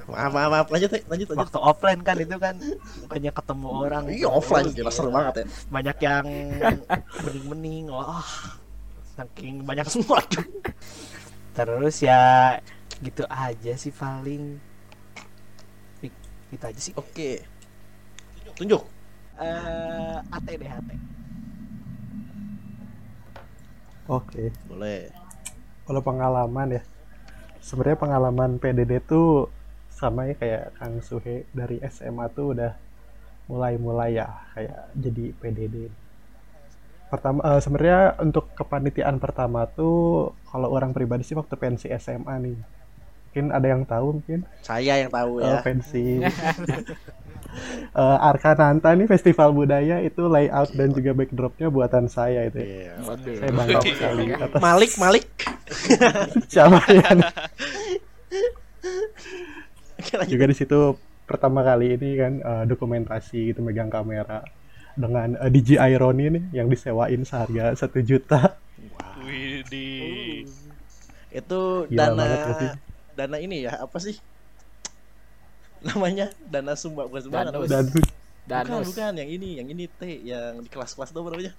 [0.08, 0.68] Maaf, maaf, maaf.
[0.70, 1.04] Lanjut, eh.
[1.06, 1.42] lanjut, lanjut.
[1.44, 2.56] waktu offline kan itu kan
[3.04, 5.46] bukannya ketemu orang Iya offline jelas seru banget ya.
[5.68, 6.26] banyak yang
[7.26, 8.24] mening-mening wah
[9.18, 10.22] saking banyak Semua.
[11.58, 12.56] terus ya
[13.02, 14.62] gitu aja sih paling
[16.00, 16.14] Dik,
[16.54, 17.42] gitu aja sih Oke.
[18.54, 18.86] Tunjuk.
[19.38, 20.90] eh AT deh AT
[24.08, 24.50] Oke.
[24.66, 25.12] Boleh.
[25.88, 26.82] Kalau pengalaman ya,
[27.64, 29.48] sebenarnya pengalaman PDD tuh
[29.88, 32.76] sama ya kayak Kang Suhe dari SMA tuh udah
[33.48, 35.76] mulai-mulai ya kayak jadi PDD.
[37.08, 42.58] Pertama eh, sebenarnya untuk kepanitiaan pertama tuh kalau orang pribadi sih waktu pensi SMA nih.
[43.28, 45.60] Mungkin ada yang tahu mungkin Saya yang tahu eh, ya.
[45.64, 46.20] pensi
[47.98, 52.62] Eh, Arkananta nih festival budaya itu layout dan juga backdropnya buatan saya itu.
[52.62, 52.94] ya.
[53.02, 53.16] Iya.
[53.42, 55.26] Saya bangga sekali atas Malik, Malik.
[56.52, 57.28] siapa lanjut.
[60.32, 60.80] juga di situ
[61.28, 64.48] pertama kali ini kan eh, dokumentasi gitu megang kamera
[64.96, 68.56] dengan eh, DJ Irony nih yang disewain seharga satu juta.
[69.22, 70.48] Widih.
[71.30, 72.72] Itu Gila dana banget sih?
[73.18, 74.16] dana ini ya apa sih?
[75.84, 77.68] Namanya dana sumbang bukan sumbangan apa
[78.48, 78.80] Danus.
[78.80, 81.54] Bukan, bukan yang ini, yang ini T yang di kelas-kelas tuh apa namanya?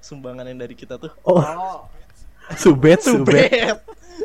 [0.00, 1.12] Sumbangan yang dari kita tuh.
[1.28, 1.84] oh,
[2.54, 3.50] subet, subet.
[3.50, 3.76] Subet.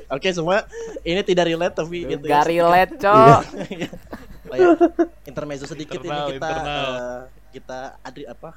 [0.09, 0.63] Oke, semua
[1.01, 2.47] ini tidak relate tapi gitu Gak ya.
[2.47, 3.41] relate, cok.
[4.45, 4.69] Oh ya,
[5.25, 6.85] intermezzo sedikit Internal, ini kita internal.
[6.85, 7.19] eh,
[7.51, 8.49] kita adri apa?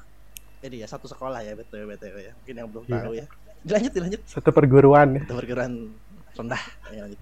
[0.59, 2.33] Ini ya satu sekolah ya betul betul ya.
[2.35, 2.97] Mungkin yang belum Iya.
[2.99, 3.25] tahu ya.
[3.59, 4.21] Dilanjut dilanjut.
[4.23, 5.07] Satu perguruan.
[5.17, 5.73] Kita perguruan
[6.31, 6.61] rendah.
[6.89, 7.19] Ya, lanjut.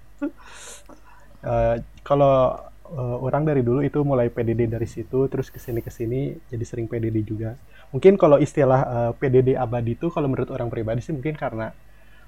[1.45, 5.89] Eh, kalau eh, orang dari dulu itu mulai PDD dari situ, terus ke sini ke
[5.89, 7.55] sini jadi sering PDD juga.
[7.91, 11.71] Mungkin kalau istilah eh, PDD abadi itu kalau menurut orang pribadi sih mungkin karena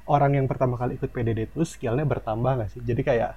[0.08, 2.82] orang yang pertama kali ikut PDD itu skillnya bertambah nggak sih?
[2.82, 3.32] Jadi kayak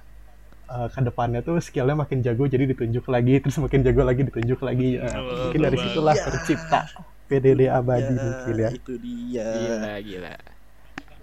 [0.67, 4.59] eh, ke depannya tuh skillnya makin jago jadi ditunjuk lagi, terus makin jago lagi ditunjuk
[4.59, 4.97] lagi.
[4.97, 6.23] Nah, Betul mungkin dari situlah Ya.
[6.25, 6.81] tercipta
[7.27, 8.69] PDD abadi Ya, mungkin ya.
[8.71, 9.47] Itu dia.
[9.47, 10.35] Gila, gila.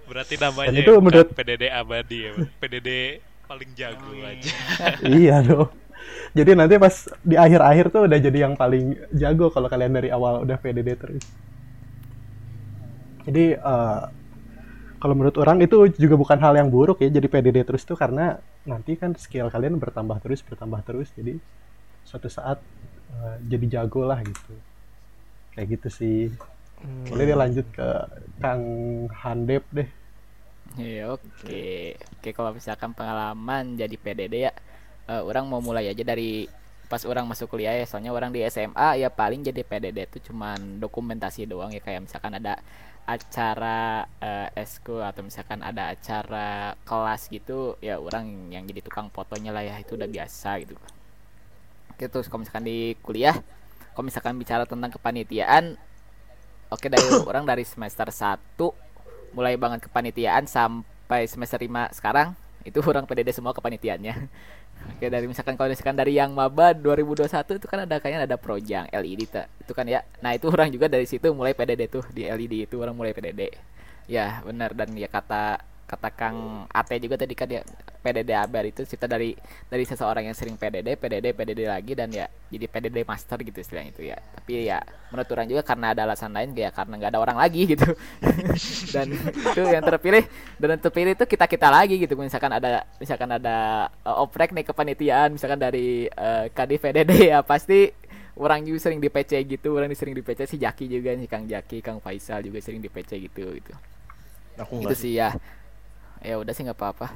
[0.09, 2.33] Berarti namanya itu bukan menurut- PDD abadi ya.
[2.57, 2.89] PDD
[3.45, 4.53] paling jago aja.
[5.21, 5.69] iya dong.
[6.33, 10.45] Jadi nanti pas di akhir-akhir tuh udah jadi yang paling jago kalau kalian dari awal
[10.45, 11.25] udah PDD terus.
[13.25, 14.01] Jadi eh,
[14.99, 18.43] kalau menurut orang itu juga bukan hal yang buruk ya jadi PDD terus tuh karena
[18.67, 21.39] nanti kan skill kalian bertambah terus bertambah terus jadi
[22.09, 22.59] suatu saat
[23.13, 24.55] eh, jadi jago lah gitu.
[25.53, 26.21] Kayak gitu sih.
[27.11, 27.89] Boleh dia lanjut ke
[28.39, 28.65] Kang
[29.11, 29.89] Handep deh.
[30.79, 31.65] Iya, oke.
[31.97, 34.53] Oke, kalau misalkan pengalaman jadi PDD ya,
[35.11, 36.47] eh, orang mau mulai aja dari
[36.89, 37.85] pas orang masuk kuliah ya.
[37.85, 42.39] Soalnya orang di SMA ya paling jadi PDD itu cuman dokumentasi doang ya kayak misalkan
[42.41, 42.57] ada
[43.09, 44.05] acara
[44.53, 49.81] eskul atau misalkan ada acara kelas gitu ya orang yang jadi tukang fotonya lah ya
[49.81, 50.77] itu udah biasa gitu.
[51.97, 53.35] Oke, terus kalau misalkan di kuliah,
[53.97, 55.81] kalau misalkan bicara tentang kepanitiaan,
[56.69, 58.37] oke dari orang dari semester 1
[59.33, 62.37] mulai banget kepanitiaan sampai semester 5 sekarang
[62.69, 64.15] itu orang PDD semua kepanitiaannya.
[64.95, 68.85] Oke dari misalkan kalau misalkan dari yang maba 2021 itu kan ada kayaknya ada projang
[68.93, 70.05] LED ta- itu kan ya.
[70.23, 73.51] Nah itu orang juga dari situ mulai PDD tuh di LED itu orang mulai PDD
[74.07, 74.77] ya benar.
[74.77, 75.59] Dan ya kata
[75.89, 77.65] kata Kang Ate juga tadi kan ya
[78.05, 79.33] PDD Abar itu cerita dari
[79.73, 83.91] dari seseorang yang sering PDD PDD PDD lagi dan ya jadi PDD master gitu istilahnya
[83.97, 84.17] itu ya.
[84.21, 84.79] Tapi ya
[85.09, 87.89] menurut orang juga karena ada alasan lain kayak karena nggak ada orang lagi gitu.
[88.95, 90.25] Dan itu yang terpilih
[90.61, 92.15] dan yang terpilih itu kita kita lagi gitu.
[92.17, 97.93] Misalkan ada misalkan ada uh, oprek nih kepanitiaan misalkan dari uh, KD PDD ya pasti
[98.39, 101.45] orang juga sering di PC gitu orang sering di PC si Jaki juga nih Kang
[101.45, 103.73] Jaki Kang Faisal juga sering di PC gitu gitu.
[104.59, 105.35] Aku itu sih ya
[106.23, 107.09] ya udah sih nggak apa-apa.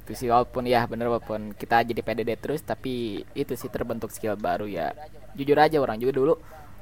[0.00, 4.38] Itu sih walaupun ya bener walaupun kita jadi PDD terus tapi itu sih terbentuk skill
[4.38, 4.94] baru ya.
[5.36, 6.34] Jujur aja orang juga dulu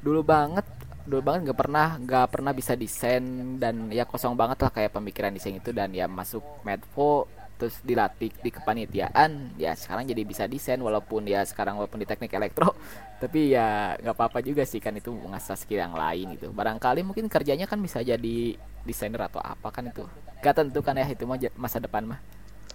[0.04, 0.66] dulu banget
[1.06, 3.22] dulu banget nggak pernah nggak pernah bisa desain
[3.62, 8.30] dan ya kosong banget lah kayak pemikiran desain itu dan ya masuk medvo terus dilatih
[8.36, 12.76] di kepanitiaan ya sekarang jadi bisa desain walaupun ya sekarang walaupun di teknik elektro
[13.22, 16.52] tapi ya nggak apa-apa juga sih kan itu mengasah skill yang lain gitu.
[16.52, 18.54] Barangkali mungkin kerjanya kan bisa jadi
[18.84, 20.04] desainer atau apa kan itu.
[20.44, 22.20] Gak tentu kan ya itu mah masa depan mah.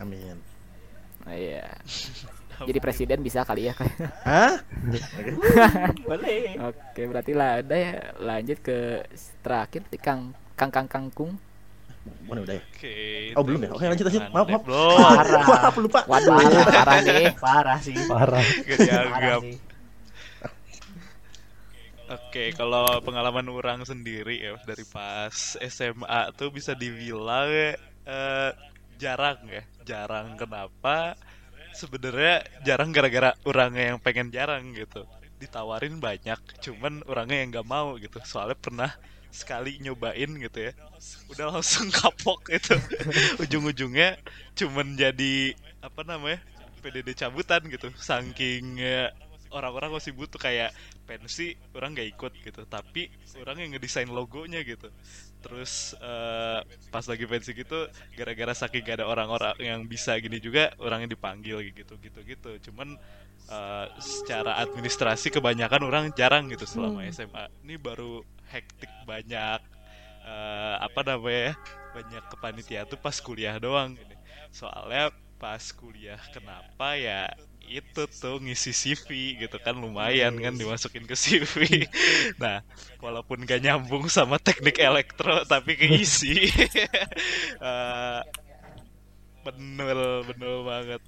[0.02, 0.42] Amin.
[1.22, 1.70] Nah, iya.
[2.62, 3.74] Jadi presiden bisa kali ya
[4.28, 4.62] Hah?
[6.06, 6.62] Boleh.
[6.62, 8.14] oke berarti lah ada ya.
[8.22, 9.02] Lanjut ke
[9.42, 11.42] terakhir kang kang kang kangkung
[12.26, 12.64] Mana udah ya?
[12.64, 12.98] Oke.
[13.38, 13.70] Oh, belum ya?
[13.76, 14.24] Oke, lanjut, lanjut.
[14.32, 14.64] Maaf, maaf.
[14.66, 14.98] Belum.
[14.98, 15.44] Parah.
[15.52, 16.00] Maaf lupa.
[16.10, 16.34] waduh
[16.66, 17.96] parah nih Parah sih.
[18.10, 18.42] Parah.
[18.42, 19.42] Gak Parah dianggap.
[22.12, 27.48] Oke, kalau pengalaman orang sendiri ya dari pas SMA tuh bisa dibilang
[28.04, 28.52] eh,
[29.00, 31.16] jarang ya, jarang kenapa?
[31.72, 35.08] Sebenarnya jarang gara-gara orangnya yang pengen jarang gitu.
[35.40, 38.20] Ditawarin banyak, cuman orangnya yang nggak mau gitu.
[38.28, 38.92] Soalnya pernah
[39.32, 40.72] sekali nyobain gitu ya,
[41.32, 42.76] udah langsung kapok itu.
[43.42, 44.20] Ujung-ujungnya
[44.54, 46.44] cuman jadi apa namanya
[46.84, 49.10] PDD cabutan gitu, saking eh,
[49.52, 50.72] orang-orang masih butuh kayak
[51.06, 52.62] pensi orang nggak ikut gitu.
[52.68, 54.90] Tapi orang yang ngedesain logonya gitu.
[55.42, 56.60] Terus eh,
[56.90, 61.12] pas lagi pensi gitu gara-gara saking gak ada orang-orang yang bisa gini juga orang yang
[61.12, 62.52] dipanggil gitu gitu gitu.
[62.72, 62.96] Cuman
[63.52, 69.60] eh, secara administrasi kebanyakan orang jarang gitu selama SMA ini baru hektik banyak
[70.26, 71.56] eh, apa namanya
[71.96, 74.16] banyak kepanitiaan tuh pas kuliah doang gini.
[74.52, 77.32] soalnya pas kuliah kenapa ya
[77.72, 79.08] itu tuh ngisi CV
[79.48, 81.88] gitu kan lumayan kan dimasukin ke CV
[82.44, 82.60] nah
[83.00, 86.36] walaupun gak nyambung sama teknik elektro tapi keisi
[87.62, 88.22] Eh,
[89.46, 89.98] bener
[90.30, 91.02] bener banget.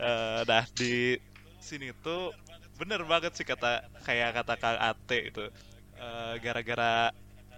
[0.00, 1.16] Eh, nah di
[1.60, 2.32] sini tuh
[2.80, 5.44] bener banget sih kata kayak kata Kang Ate itu
[5.98, 7.12] eh, gara-gara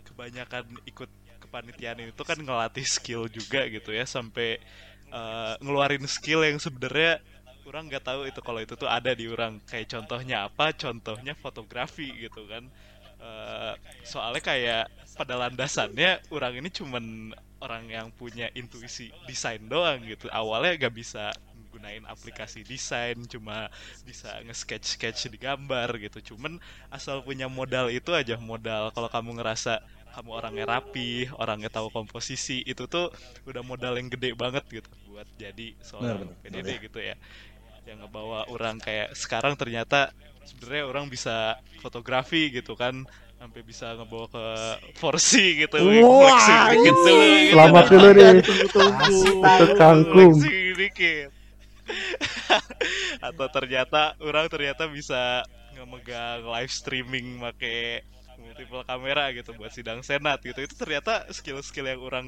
[0.09, 1.11] kebanyakan ikut
[1.41, 4.59] kepanitiaan itu kan ngelatih skill juga gitu ya sampai
[5.12, 7.20] eh, ngeluarin skill yang sebenarnya
[7.70, 9.62] orang nggak tahu itu kalau itu tuh ada di orang.
[9.68, 10.74] Kayak contohnya apa?
[10.74, 12.66] Contohnya fotografi gitu kan.
[13.20, 14.84] Eh, soalnya kayak
[15.14, 17.05] pada landasannya orang ini cuman
[17.61, 20.26] orang yang punya intuisi desain doang gitu.
[20.32, 21.30] Awalnya gak bisa
[21.71, 23.71] gunain aplikasi desain cuma
[24.03, 26.59] bisa nge-sketch sketch di gambar gitu cuman
[26.91, 29.79] asal punya modal itu aja modal kalau kamu ngerasa
[30.11, 33.14] kamu orangnya rapi orangnya tahu komposisi itu tuh
[33.47, 36.79] udah modal yang gede banget gitu buat jadi seorang benar, PDD ya.
[36.83, 37.16] gitu ya
[37.87, 40.11] yang ngebawa orang kayak sekarang ternyata
[40.45, 43.07] sebenarnya orang bisa fotografi gitu kan
[43.41, 44.47] sampai bisa ngebawa ke
[45.01, 47.53] Forsi gitu Wah, dikit dulu gitu.
[47.57, 48.37] Selamat dulu nih
[48.68, 49.21] Tunggu.
[49.41, 50.35] untuk kangkung.
[50.37, 51.39] Flexing dikit.
[53.28, 55.45] atau ternyata orang ternyata bisa
[55.76, 58.05] ngemegang live streaming make
[58.41, 60.64] multiple kamera gitu buat sidang senat gitu.
[60.64, 62.26] Itu ternyata skill-skill yang orang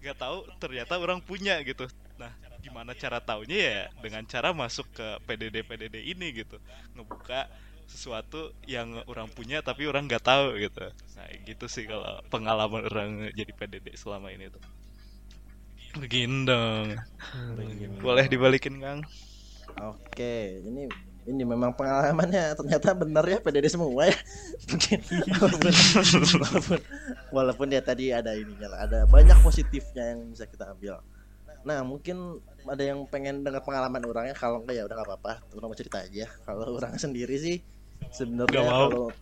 [0.00, 1.86] nggak tahu ternyata orang punya gitu.
[2.18, 6.58] Nah gimana cara taunya ya dengan cara masuk ke PDD PDD ini gitu.
[6.96, 7.48] Ngebuka
[7.90, 10.88] sesuatu yang orang punya tapi orang nggak tahu gitu.
[11.16, 14.62] Nah gitu sih kalau pengalaman orang jadi PDD selama ini tuh
[15.98, 16.94] begini dong
[17.98, 19.02] boleh dibalikin kang
[19.80, 20.90] Oke, ini
[21.28, 24.16] ini memang pengalamannya ternyata benar ya PDD semua ya.
[24.68, 24.98] Mungkin
[25.40, 25.72] walaupun,
[26.42, 26.80] walaupun
[27.30, 31.00] walaupun ya tadi ada ininya lah, ada banyak positifnya yang bisa kita ambil.
[31.60, 35.68] Nah, mungkin ada yang pengen dengar pengalaman orangnya kalau enggak ya udah nggak apa-apa, orang
[35.70, 36.26] mau cerita aja.
[36.44, 37.56] Kalau orang sendiri sih
[38.12, 39.12] sebenarnya kalau.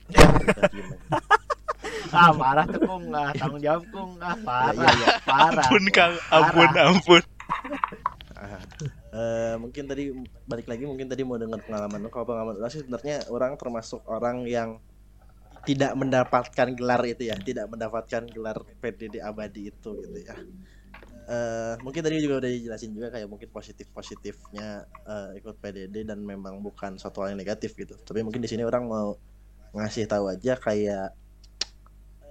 [2.12, 5.06] Ah marah tuh kung ah tanggung jawab kung ah parah Iya, iya.
[5.24, 7.22] parah ampun kang ampun ampun.
[9.08, 10.14] Eh, mungkin tadi
[10.46, 12.08] balik lagi mungkin tadi mau dengar pengalaman lu.
[12.12, 14.78] Kalau pengalaman orang sih sebenarnya orang termasuk orang yang
[15.66, 20.36] tidak mendapatkan gelar itu ya, tidak mendapatkan gelar PDD abadi itu gitu ya.
[21.28, 24.86] Eh, mungkin tadi juga udah dijelasin juga kayak mungkin positif positifnya
[25.34, 27.98] ikut PDD dan memang bukan suatu hal yang negatif gitu.
[27.98, 29.18] Tapi mungkin di sini orang mau
[29.74, 31.12] ngasih tahu aja kayak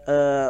[0.08, 0.49] eh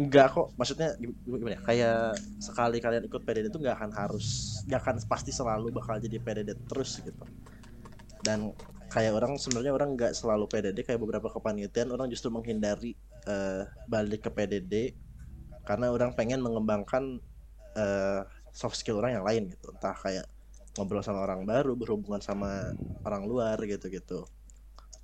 [0.00, 0.48] enggak kok.
[0.58, 1.60] Maksudnya gim- gimana ya?
[1.68, 2.00] Kayak
[2.42, 4.26] sekali kalian ikut PDD itu nggak akan harus
[4.66, 7.24] nggak akan pasti selalu bakal jadi PDD terus gitu.
[8.26, 8.50] Dan
[8.90, 12.94] kayak orang sebenarnya orang nggak selalu PDD kayak beberapa kepanitiaan orang justru menghindari
[13.26, 14.74] eh, balik ke PDD
[15.68, 17.18] karena orang pengen mengembangkan
[17.78, 18.22] eh,
[18.54, 19.70] soft skill orang yang lain gitu.
[19.74, 20.26] Entah kayak
[20.78, 22.74] ngobrol sama orang baru berhubungan sama
[23.06, 24.26] orang luar gitu gitu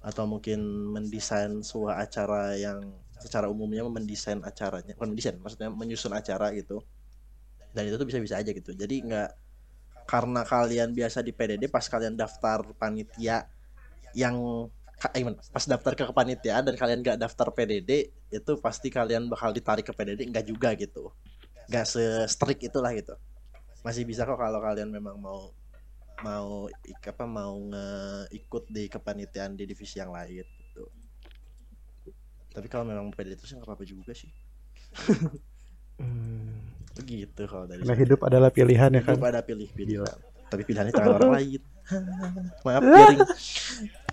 [0.01, 0.61] atau mungkin
[0.97, 2.81] mendesain sebuah acara yang
[3.21, 6.81] secara umumnya mendesain acaranya bukan mendesain maksudnya menyusun acara gitu.
[7.71, 8.73] Dan itu tuh bisa-bisa aja gitu.
[8.75, 9.31] Jadi nggak
[10.09, 13.47] karena kalian biasa di PDD pas kalian daftar panitia
[14.16, 14.66] yang
[15.14, 15.23] eh,
[15.55, 19.93] pas daftar ke kepanitiaan dan kalian nggak daftar PDD itu pasti kalian bakal ditarik ke
[19.95, 21.14] PDD nggak juga gitu.
[21.71, 23.14] Nggak se strict itulah gitu.
[23.87, 25.55] Masih bisa kok kalau kalian memang mau
[26.21, 26.68] mau
[27.07, 27.57] apa mau
[28.29, 30.59] ikut di kepanitiaan di divisi yang lain
[32.51, 34.30] tapi kalau memang PDD terus nggak apa-apa juga sih.
[36.01, 36.57] Hmm.
[36.96, 38.03] begitu kalau dari Karena saya.
[38.03, 39.14] hidup adalah pilihan ya kan.
[39.14, 40.16] hidup ada pilih pilihan
[40.51, 41.61] tapi pilihannya tangan orang lain.
[42.66, 43.20] Maaf garing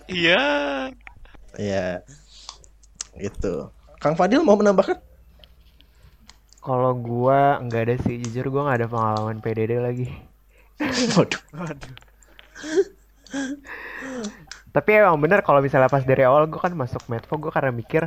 [0.08, 0.44] iya.
[1.58, 2.06] Ya
[3.18, 3.54] itu
[3.98, 5.02] Kang Fadil mau menambahkan?
[6.62, 10.08] Kalau gua nggak ada sih, jujur gua nggak ada pengalaman PDD lagi.
[11.18, 11.96] waduh waduh
[14.78, 18.06] Tapi emang bener kalau misalnya pas dari awal gua kan masuk Medfo gua karena mikir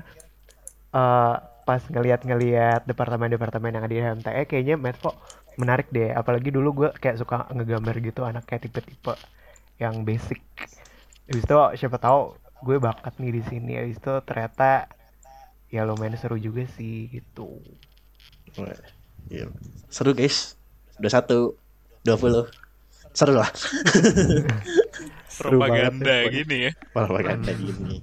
[0.95, 5.18] eh pas ngeliat-ngeliat departemen-departemen yang ada di HMTE kayaknya Medfo
[5.59, 6.14] menarik deh.
[6.14, 9.18] Apalagi dulu gua kayak suka ngegambar gitu anaknya tipe-tipe
[9.83, 10.39] yang basic.
[11.27, 13.73] Habis itu siapa tahu gue bakat nih di sini.
[13.79, 14.87] Habis itu ternyata
[15.71, 17.59] ya lumayan seru juga sih gitu.
[19.31, 19.47] Iya.
[19.87, 20.59] seru guys
[20.99, 21.55] udah satu
[22.03, 22.45] dua puluh
[23.14, 23.47] seru lah
[25.41, 26.72] Seru banget propaganda ya, gini ya.
[26.93, 27.97] Propaganda gini.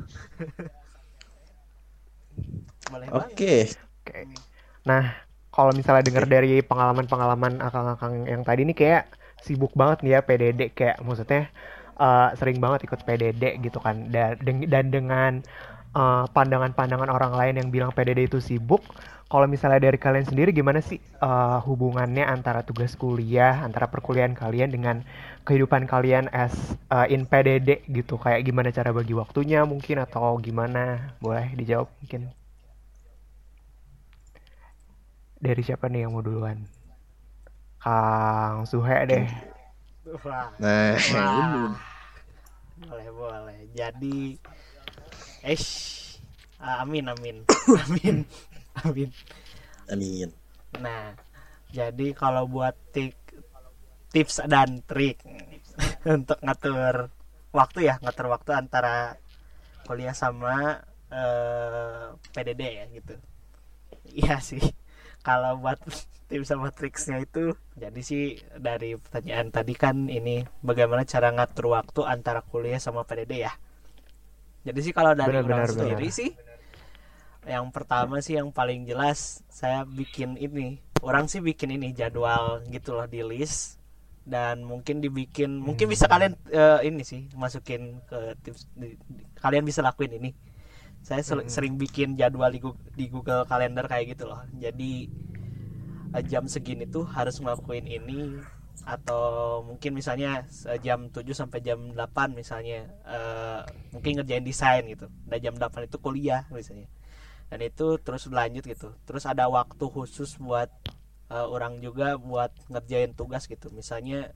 [2.89, 3.53] Boleh oke.
[4.01, 4.19] Oke.
[4.87, 5.03] Nah,
[5.51, 9.03] kalau misalnya dengar dari pengalaman-pengalaman akang-akang yang tadi nih kayak
[9.45, 11.51] sibuk banget nih ya PDD kayak maksudnya
[11.99, 14.09] eh, sering banget ikut PDD gitu kan.
[14.13, 15.31] Dan, dan dengan
[15.95, 18.83] eh, pandangan-pandangan orang lain yang bilang PDD itu sibuk
[19.27, 24.71] kalau misalnya dari kalian sendiri gimana sih eh, hubungannya antara tugas kuliah antara perkuliahan kalian
[24.71, 25.03] dengan
[25.47, 26.51] kehidupan kalian as
[26.91, 28.19] eh, in PDD gitu.
[28.19, 31.15] Kayak gimana cara bagi waktunya mungkin atau gimana?
[31.23, 32.27] Boleh dijawab mungkin.
[35.39, 36.67] Dari siapa nih yang mau duluan?
[37.79, 39.23] Kang Suhe deh.
[40.25, 40.51] wah.
[40.59, 41.71] Nah Wah.
[42.83, 43.59] boleh boleh.
[43.71, 44.35] Jadi
[45.47, 45.61] eh
[46.59, 47.37] amin amin.
[47.87, 48.27] Amin.
[48.83, 49.09] Amin.
[49.87, 50.29] Amin.
[50.77, 51.15] Nah,
[51.71, 53.15] jadi kalau buat tik,
[54.13, 55.19] tips dan trik
[56.07, 57.11] untuk ngatur
[57.53, 59.17] waktu ya, ngatur waktu antara
[59.87, 62.05] kuliah sama eh,
[62.35, 63.13] PDD ya gitu.
[64.11, 64.63] Iya sih.
[65.23, 65.79] Kalau buat
[66.27, 72.03] tips sama triksnya itu, jadi sih dari pertanyaan tadi kan ini bagaimana cara ngatur waktu
[72.03, 73.53] antara kuliah sama PDD ya.
[74.67, 76.19] Jadi sih kalau dari Benar, benar, sendiri benar.
[76.19, 76.31] sih
[77.47, 82.91] yang pertama sih yang paling jelas saya bikin ini orang sih bikin ini jadwal gitu
[82.91, 83.76] loh di list
[84.27, 89.63] dan mungkin dibikin mungkin bisa kalian eh, ini sih masukin ke tips di- di- kalian
[89.63, 90.35] bisa lakuin ini.
[90.99, 94.43] Saya sel- sering bikin jadwal di Google, di Google Calendar kayak gitu loh.
[94.59, 95.07] Jadi
[96.11, 98.35] eh, jam segini tuh harus ngelakuin ini
[98.85, 100.45] atau mungkin misalnya
[100.85, 103.61] jam 7 sampai jam 8 misalnya eh,
[103.95, 105.07] mungkin ngerjain desain gitu.
[105.23, 106.91] Dan jam 8 itu kuliah misalnya
[107.47, 108.89] dan itu terus berlanjut gitu.
[109.07, 110.67] Terus ada waktu khusus buat
[111.31, 113.67] eh, orang juga buat ngerjain tugas gitu.
[113.71, 114.31] Misalnya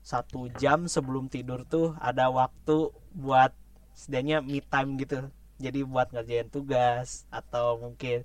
[0.00, 3.52] satu jam sebelum tidur tuh ada waktu buat
[3.96, 5.28] setidaknya me time gitu.
[5.60, 8.24] Jadi buat ngerjain tugas atau mungkin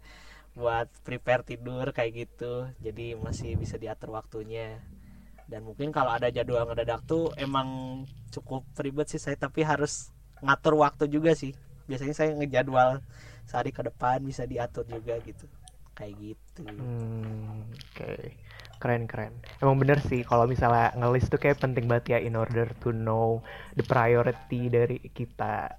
[0.56, 2.72] buat prepare tidur kayak gitu.
[2.80, 4.80] Jadi masih bisa diatur waktunya.
[5.46, 8.02] Dan mungkin kalau ada jadwal ngedadak tuh emang
[8.34, 10.10] cukup ribet sih saya tapi harus
[10.42, 11.54] ngatur waktu juga sih.
[11.86, 13.04] Biasanya saya ngejadwal
[13.46, 15.46] sehari ke depan bisa diatur juga gitu
[15.96, 18.14] kayak gitu Hmm, oke.
[18.78, 19.34] Keren keren.
[19.64, 23.40] Emang bener sih kalau misalnya ngelis tuh kayak penting banget ya in order to know
[23.80, 25.72] the priority dari kita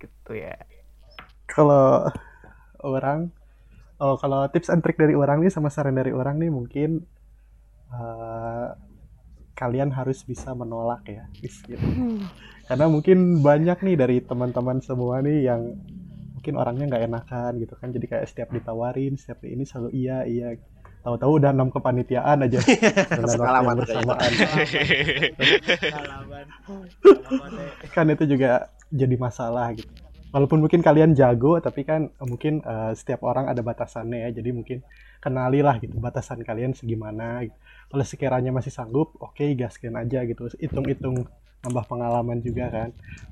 [0.00, 0.56] gitu ya.
[1.44, 2.08] Kalau
[2.80, 3.28] orang,
[4.00, 7.04] oh kalau tips and trick dari orang nih sama saran dari orang nih mungkin
[7.92, 8.68] eh,
[9.52, 11.76] kalian harus bisa menolak ya, gitu.
[12.64, 15.76] Karena mungkin banyak nih dari teman-teman semua nih yang
[16.40, 20.48] mungkin orangnya nggak enakan gitu kan, jadi kayak setiap ditawarin, setiap ini selalu iya iya.
[21.04, 22.60] Tahu-tahu udah enam kepanitiaan aja
[23.16, 24.32] Pengalaman bersamaan.
[27.92, 29.88] kan itu juga jadi masalah gitu.
[30.32, 34.40] Walaupun mungkin kalian jago, tapi kan eh, mungkin eh, setiap orang ada batasannya ya.
[34.40, 34.78] Jadi mungkin
[35.20, 37.44] kenalilah gitu batasan kalian segimana.
[37.44, 37.56] gitu.
[37.90, 40.48] Kalau sekiranya masih sanggup, oke gaskin aja gitu.
[40.56, 41.28] Hitung-hitung
[41.64, 42.90] nambah pengalaman juga kan.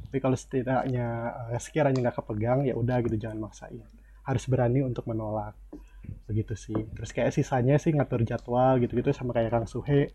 [0.09, 1.07] Tapi kalau setidaknya
[1.53, 3.81] eh, sekiranya nggak kepegang, ya udah gitu jangan maksain.
[4.25, 5.57] Harus berani untuk menolak.
[6.29, 6.79] Begitu sih.
[6.97, 10.13] Terus kayak sisanya sih ngatur jadwal gitu-gitu sama kayak Kang Suhe.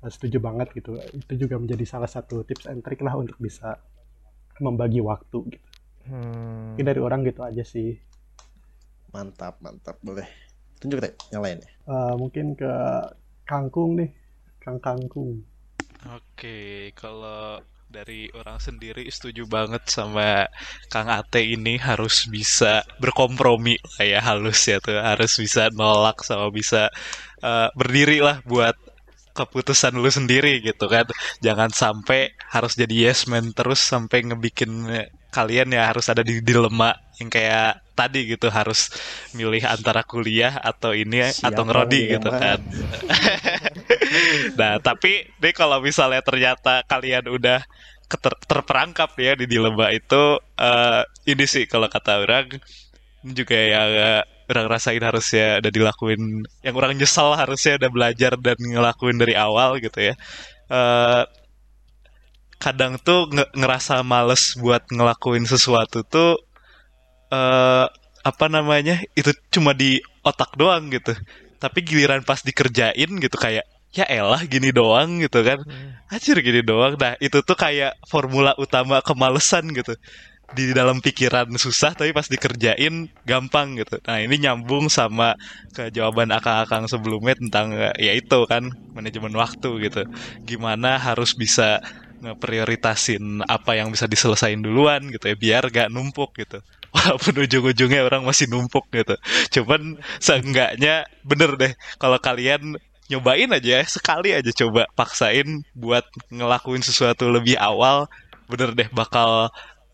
[0.00, 0.96] Eh, Setuju banget gitu.
[1.12, 3.80] Itu juga menjadi salah satu tips and trick lah untuk bisa
[4.60, 5.68] membagi waktu gitu.
[6.08, 6.76] Hmm.
[6.76, 7.96] Mungkin dari orang gitu aja sih.
[9.12, 9.96] Mantap, mantap.
[10.00, 10.28] Boleh.
[10.80, 11.60] Tunjuk deh yang lain.
[11.64, 12.72] Eh, mungkin ke
[13.44, 14.08] Kangkung nih,
[14.62, 15.44] Kang Kangkung.
[16.08, 20.46] Oke, kalau dari orang sendiri setuju banget sama
[20.88, 24.96] Kang Ate ini harus bisa berkompromi lah ya halus ya tuh.
[24.96, 26.88] Harus bisa nolak sama bisa
[27.44, 28.72] eh, berdiri lah buat
[29.36, 31.04] keputusan lu sendiri gitu kan.
[31.44, 34.72] Jangan sampai harus jadi yes man terus sampai ngebikin
[35.30, 36.90] kalian ya harus ada di dilema
[37.22, 38.90] yang kayak tadi gitu harus
[39.36, 42.58] milih antara kuliah atau ini atau Siapa ngerodi yang gitu kan
[44.58, 47.60] nah tapi deh kalau misalnya ternyata kalian udah
[48.10, 52.46] keter- terperangkap ya di dilema itu eh, ini sih kalau kata orang
[53.24, 56.22] juga yang eh, orang rasain harusnya udah dilakuin
[56.66, 60.14] yang orang nyesel harusnya udah belajar dan ngelakuin dari awal gitu ya.
[60.70, 61.22] Eh,
[62.64, 66.30] kadang tuh nge- ngerasa males buat ngelakuin sesuatu tuh
[67.32, 67.86] eh
[68.30, 71.12] apa namanya itu cuma di otak doang gitu.
[71.62, 75.58] Tapi giliran pas dikerjain gitu kayak ya elah gini doang gitu kan.
[76.10, 76.94] Anjir gini doang.
[76.98, 79.94] Nah itu tuh kayak formula utama kemalesan gitu.
[80.50, 84.02] Di dalam pikiran susah tapi pas dikerjain gampang gitu.
[84.02, 85.38] Nah ini nyambung sama
[85.74, 90.02] ke jawaban akang-akang sebelumnya tentang eh, ya itu kan manajemen waktu gitu.
[90.46, 91.78] Gimana harus bisa
[92.20, 96.58] ngeprioritasin apa yang bisa diselesain duluan gitu ya biar gak numpuk gitu.
[96.94, 99.14] Walaupun ujung-ujungnya orang masih numpuk gitu.
[99.54, 101.72] Cuman seenggaknya bener deh
[102.02, 102.74] kalau kalian
[103.10, 108.06] nyobain aja ya, sekali aja coba paksain buat ngelakuin sesuatu lebih awal
[108.46, 109.50] bener deh bakal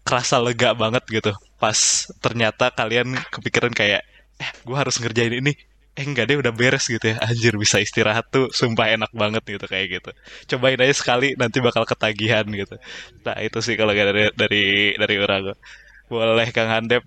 [0.07, 1.33] kerasa lega banget gitu.
[1.59, 4.07] Pas ternyata kalian kepikiran kayak
[4.39, 5.53] eh gue harus ngerjain ini.
[5.97, 7.17] Eh enggak deh udah beres gitu ya.
[7.25, 10.11] Anjir bisa istirahat tuh sumpah enak banget gitu kayak gitu.
[10.55, 12.77] Cobain aja sekali nanti bakal ketagihan gitu.
[13.25, 14.64] Nah itu sih kalau dari dari
[14.95, 15.57] dari orang.
[16.07, 17.03] Boleh Kang Handep.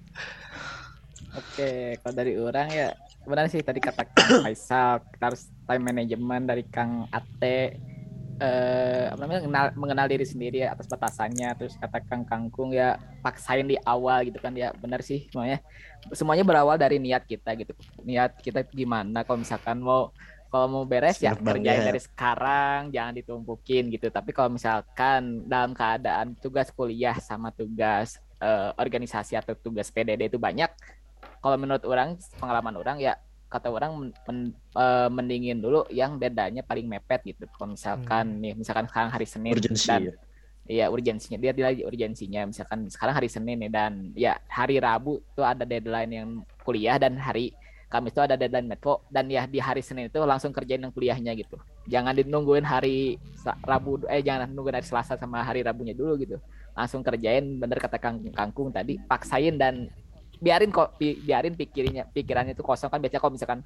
[1.37, 2.89] Oke, kalau dari orang ya
[3.27, 7.79] benar sih tadi kata Kang Faisal kita harus time management dari Kang Ate
[8.39, 11.59] eh apa namanya mengenal, mengenal diri sendiri atas batasannya.
[11.59, 15.59] Terus katakan kangkung ya paksain di awal gitu kan ya benar sih semuanya.
[16.15, 17.75] Semuanya berawal dari niat kita gitu.
[18.07, 20.15] Niat kita gimana kalau misalkan mau
[20.49, 21.87] kalau mau beres ya Siap, Bang, kerjain ya.
[21.93, 24.07] dari sekarang jangan ditumpukin gitu.
[24.09, 30.39] Tapi kalau misalkan dalam keadaan tugas kuliah sama tugas eh, organisasi atau tugas PDD itu
[30.39, 30.71] banyak
[31.39, 33.15] kalau menurut orang pengalaman orang ya
[33.49, 38.53] kata orang men- men- eh, mendingin dulu yang deadline-nya paling mepet gitu kalau misalkan nih
[38.53, 40.13] misalkan sekarang hari Senin urgensi dan ya.
[40.69, 45.41] Iya urgensinya dia lagi urgensinya misalkan sekarang hari Senin nih dan ya hari Rabu tuh
[45.41, 46.29] ada deadline yang
[46.61, 47.57] kuliah dan hari
[47.89, 51.33] Kamis tuh ada deadline metro dan ya di hari Senin itu langsung kerjain yang kuliahnya
[51.33, 51.57] gitu.
[51.89, 53.17] Jangan dinungguin hari
[53.65, 56.37] Rabu eh jangan nungguin hari Selasa sama hari Rabunya dulu gitu.
[56.77, 59.89] Langsung kerjain bener kata Kang Kangkung tadi paksain dan
[60.39, 63.59] biarin kok pi- biarin pikirnya pikirannya itu kosong kan biasanya kalau misalkan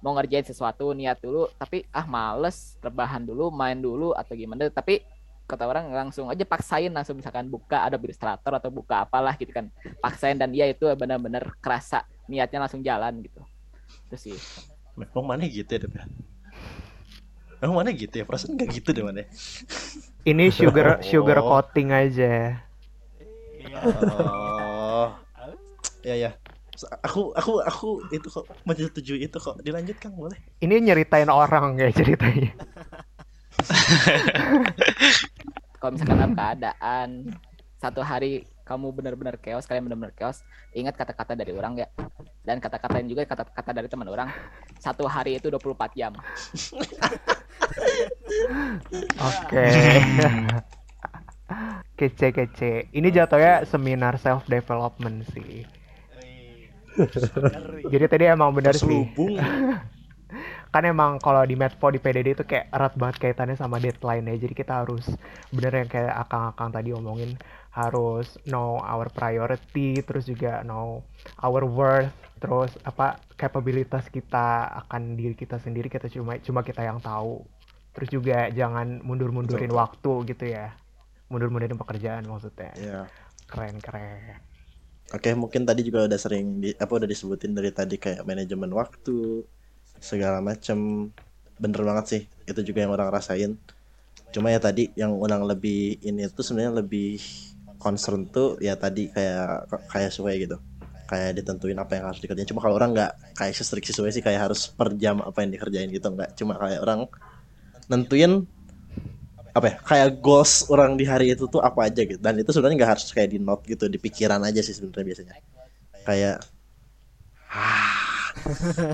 [0.00, 5.02] mau ngerjain sesuatu niat dulu tapi ah males rebahan dulu main dulu atau gimana tapi
[5.44, 9.66] kata orang langsung aja paksain langsung misalkan buka ada Illustrator atau buka apalah gitu kan
[9.98, 13.42] paksain dan dia itu benar-benar kerasa niatnya langsung jalan gitu
[14.06, 14.38] itu sih
[14.94, 16.04] Emang mana gitu ya Dep, ya?
[17.68, 18.24] Mana gitu ya?
[18.28, 19.24] Perasaan nggak gitu deh mana.
[20.24, 21.48] Ini sugar sugar Oh.
[21.56, 22.60] coating aja.
[23.80, 25.12] Oh.
[26.04, 26.30] Ya ya.
[27.04, 29.60] Aku aku aku itu kok menyetujui itu kok.
[29.60, 30.38] Dilanjutkan boleh.
[30.64, 32.56] Ini nyeritain orang ya ceritanya.
[35.80, 37.08] kalau misalkan dalam keadaan
[37.80, 40.44] satu hari kamu benar-benar chaos kalian benar-benar chaos
[40.76, 41.88] ingat kata-kata dari orang ya
[42.44, 44.28] dan kata-kata yang juga kata-kata dari teman orang
[44.78, 46.12] satu hari itu 24 jam
[49.20, 49.66] Oke.
[51.98, 52.88] kece kece.
[52.94, 55.66] Ini jatuhnya seminar self development sih.
[57.92, 59.06] Jadi tadi emang benar sih.
[60.74, 64.46] Kan emang kalau di Medpo di PDD itu kayak erat banget kaitannya sama deadline ya.
[64.46, 65.02] Jadi kita harus
[65.50, 67.34] bener yang kayak akang-akang tadi omongin
[67.74, 71.02] harus know our priority, terus juga know
[71.42, 77.02] our worth, terus apa kapabilitas kita akan diri kita sendiri kita cuma cuma kita yang
[77.02, 77.42] tahu.
[77.90, 80.70] Terus juga jangan mundur-mundurin waktu gitu ya.
[81.26, 82.70] Mundur-mundurin pekerjaan maksudnya.
[82.78, 83.00] Ya.
[83.50, 84.49] Keren keren.
[85.10, 89.42] Oke, mungkin tadi juga udah sering di, apa udah disebutin dari tadi kayak manajemen waktu
[89.98, 91.10] segala macem.
[91.62, 93.58] Bener banget sih itu juga yang orang rasain.
[94.34, 97.18] Cuma ya tadi yang orang lebih ini tuh sebenarnya lebih
[97.82, 100.56] concern tuh ya tadi kayak kayak sesuai gitu.
[101.10, 102.46] Kayak ditentuin apa yang harus dikerjain.
[102.46, 105.90] Cuma kalau orang nggak kayak sestrik sesuai sih kayak harus per jam apa yang dikerjain
[105.90, 106.38] gitu nggak.
[106.38, 107.10] Cuma kayak orang
[107.90, 108.46] nentuin
[109.50, 112.20] apa ya kayak goals orang di hari itu tuh apa aja gitu.
[112.22, 115.34] Dan itu sebenarnya nggak harus kayak di note gitu di pikiran aja sih sebenarnya biasanya.
[116.06, 116.36] Kayak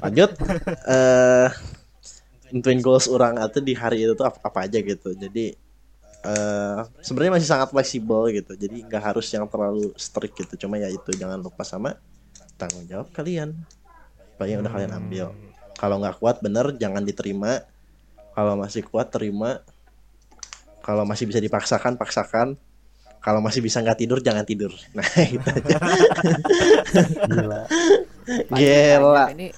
[0.05, 0.31] lanjut.
[0.87, 1.51] Eh
[2.47, 5.13] nentuin goals orang atau di hari itu tuh apa, apa aja gitu.
[5.13, 5.53] Jadi
[6.27, 8.53] eh sebenarnya masih sangat fleksibel gitu.
[8.57, 10.67] Jadi nggak harus yang terlalu strict gitu.
[10.67, 11.99] Cuma ya itu jangan lupa sama
[12.57, 13.53] tanggung jawab kalian.
[14.37, 15.27] Apa yang udah kalian ambil.
[15.77, 17.61] Kalau nggak kuat bener jangan diterima.
[18.33, 19.65] Kalau masih kuat terima
[20.87, 22.55] kalau masih bisa dipaksakan paksakan.
[23.19, 24.71] Kalau masih bisa nggak tidur jangan tidur.
[24.95, 25.79] Nah gitu aja.
[27.27, 27.63] Gila.
[28.63, 29.25] gila.
[29.35, 29.51] Ini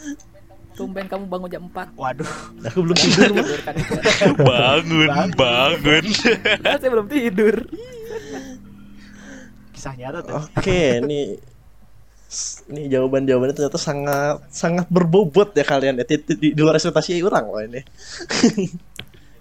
[0.72, 2.33] tumben kamu bangun jam 4 Waduh,
[2.64, 3.45] aku belum tidur Mas.
[3.45, 3.74] tidur kan
[4.55, 6.05] bangun bangun.
[6.64, 7.66] saya belum tidur.
[9.74, 10.39] Kisah nyata tuh.
[10.39, 11.37] oke ini
[12.72, 15.99] ini jawaban jawabannya ternyata sangat sangat berbobot ya kalian.
[16.01, 17.83] Ya di, di, di luar ekspektasi orang loh ini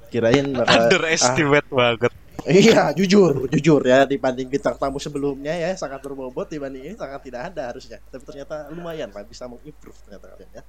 [0.07, 2.11] kirain bakal underestimate banget.
[2.47, 7.19] Ah, iya jujur jujur ya dibanding bintang tamu sebelumnya ya sangat berbobot dibanding ini sangat
[7.27, 7.99] tidak ada harusnya.
[8.07, 10.63] Tapi ternyata lumayan lah bisa mengimprove ternyata kalian ya.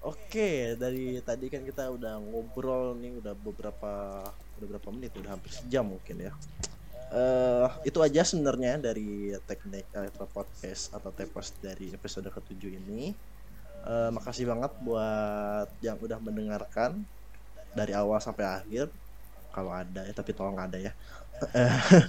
[0.00, 4.24] Oke, dari tadi kan kita udah ngobrol nih udah beberapa
[4.56, 6.32] udah berapa menit udah hampir sejam mungkin ya.
[7.10, 13.12] eh itu aja sebenarnya dari teknik elektro podcast atau tepos dari episode ketujuh ini.
[13.80, 17.04] Eh, makasih banget buat yang udah mendengarkan
[17.76, 18.86] dari awal sampai akhir.
[19.50, 20.92] Kalau ada ya, tapi tolong ada ya.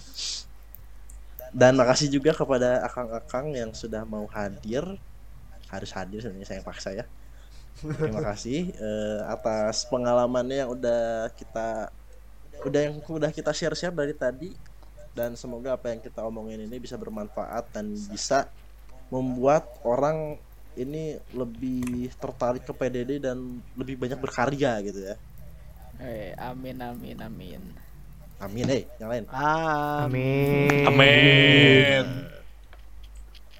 [1.59, 4.86] Dan makasih juga kepada akang-akang yang sudah mau hadir.
[5.68, 7.05] Harus hadir sebenarnya saya paksa ya.
[7.80, 11.89] Terima kasih eh, atas pengalamannya yang udah kita
[12.62, 14.53] udah yang udah kita share-share dari tadi
[15.18, 18.47] dan semoga apa yang kita omongin ini bisa bermanfaat dan bisa
[19.12, 20.38] membuat orang
[20.80, 25.16] ini lebih tertarik ke PDD dan lebih banyak berkarya gitu ya.
[26.02, 27.62] Eh, amin amin amin
[28.41, 29.30] Amin eh, yang lain.
[29.30, 30.89] Amin.
[30.89, 32.06] amin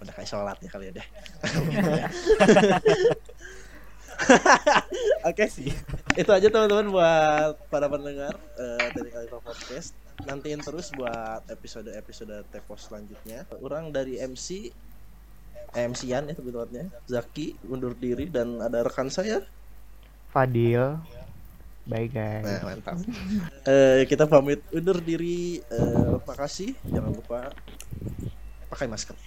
[0.02, 1.08] Udah kayak sholat ya kali ya deh.
[5.30, 5.70] Oke sih.
[6.18, 9.94] Itu aja teman-teman buat para pendengar eh, dari Kalifa Podcast.
[10.26, 13.46] Nantiin terus buat episode-episode Tepos selanjutnya.
[13.62, 14.74] Orang dari MC
[15.78, 19.46] eh, MC-an ya sebetulnya Zaki undur diri dan ada rekan saya.
[20.34, 21.21] Fadil.
[21.90, 22.46] Bye guys.
[22.46, 22.98] Nah, mantap.
[23.66, 25.58] Eh, kita pamit undur diri.
[25.66, 26.78] Eh, makasih.
[26.86, 27.50] Jangan lupa
[28.70, 29.18] pakai masker.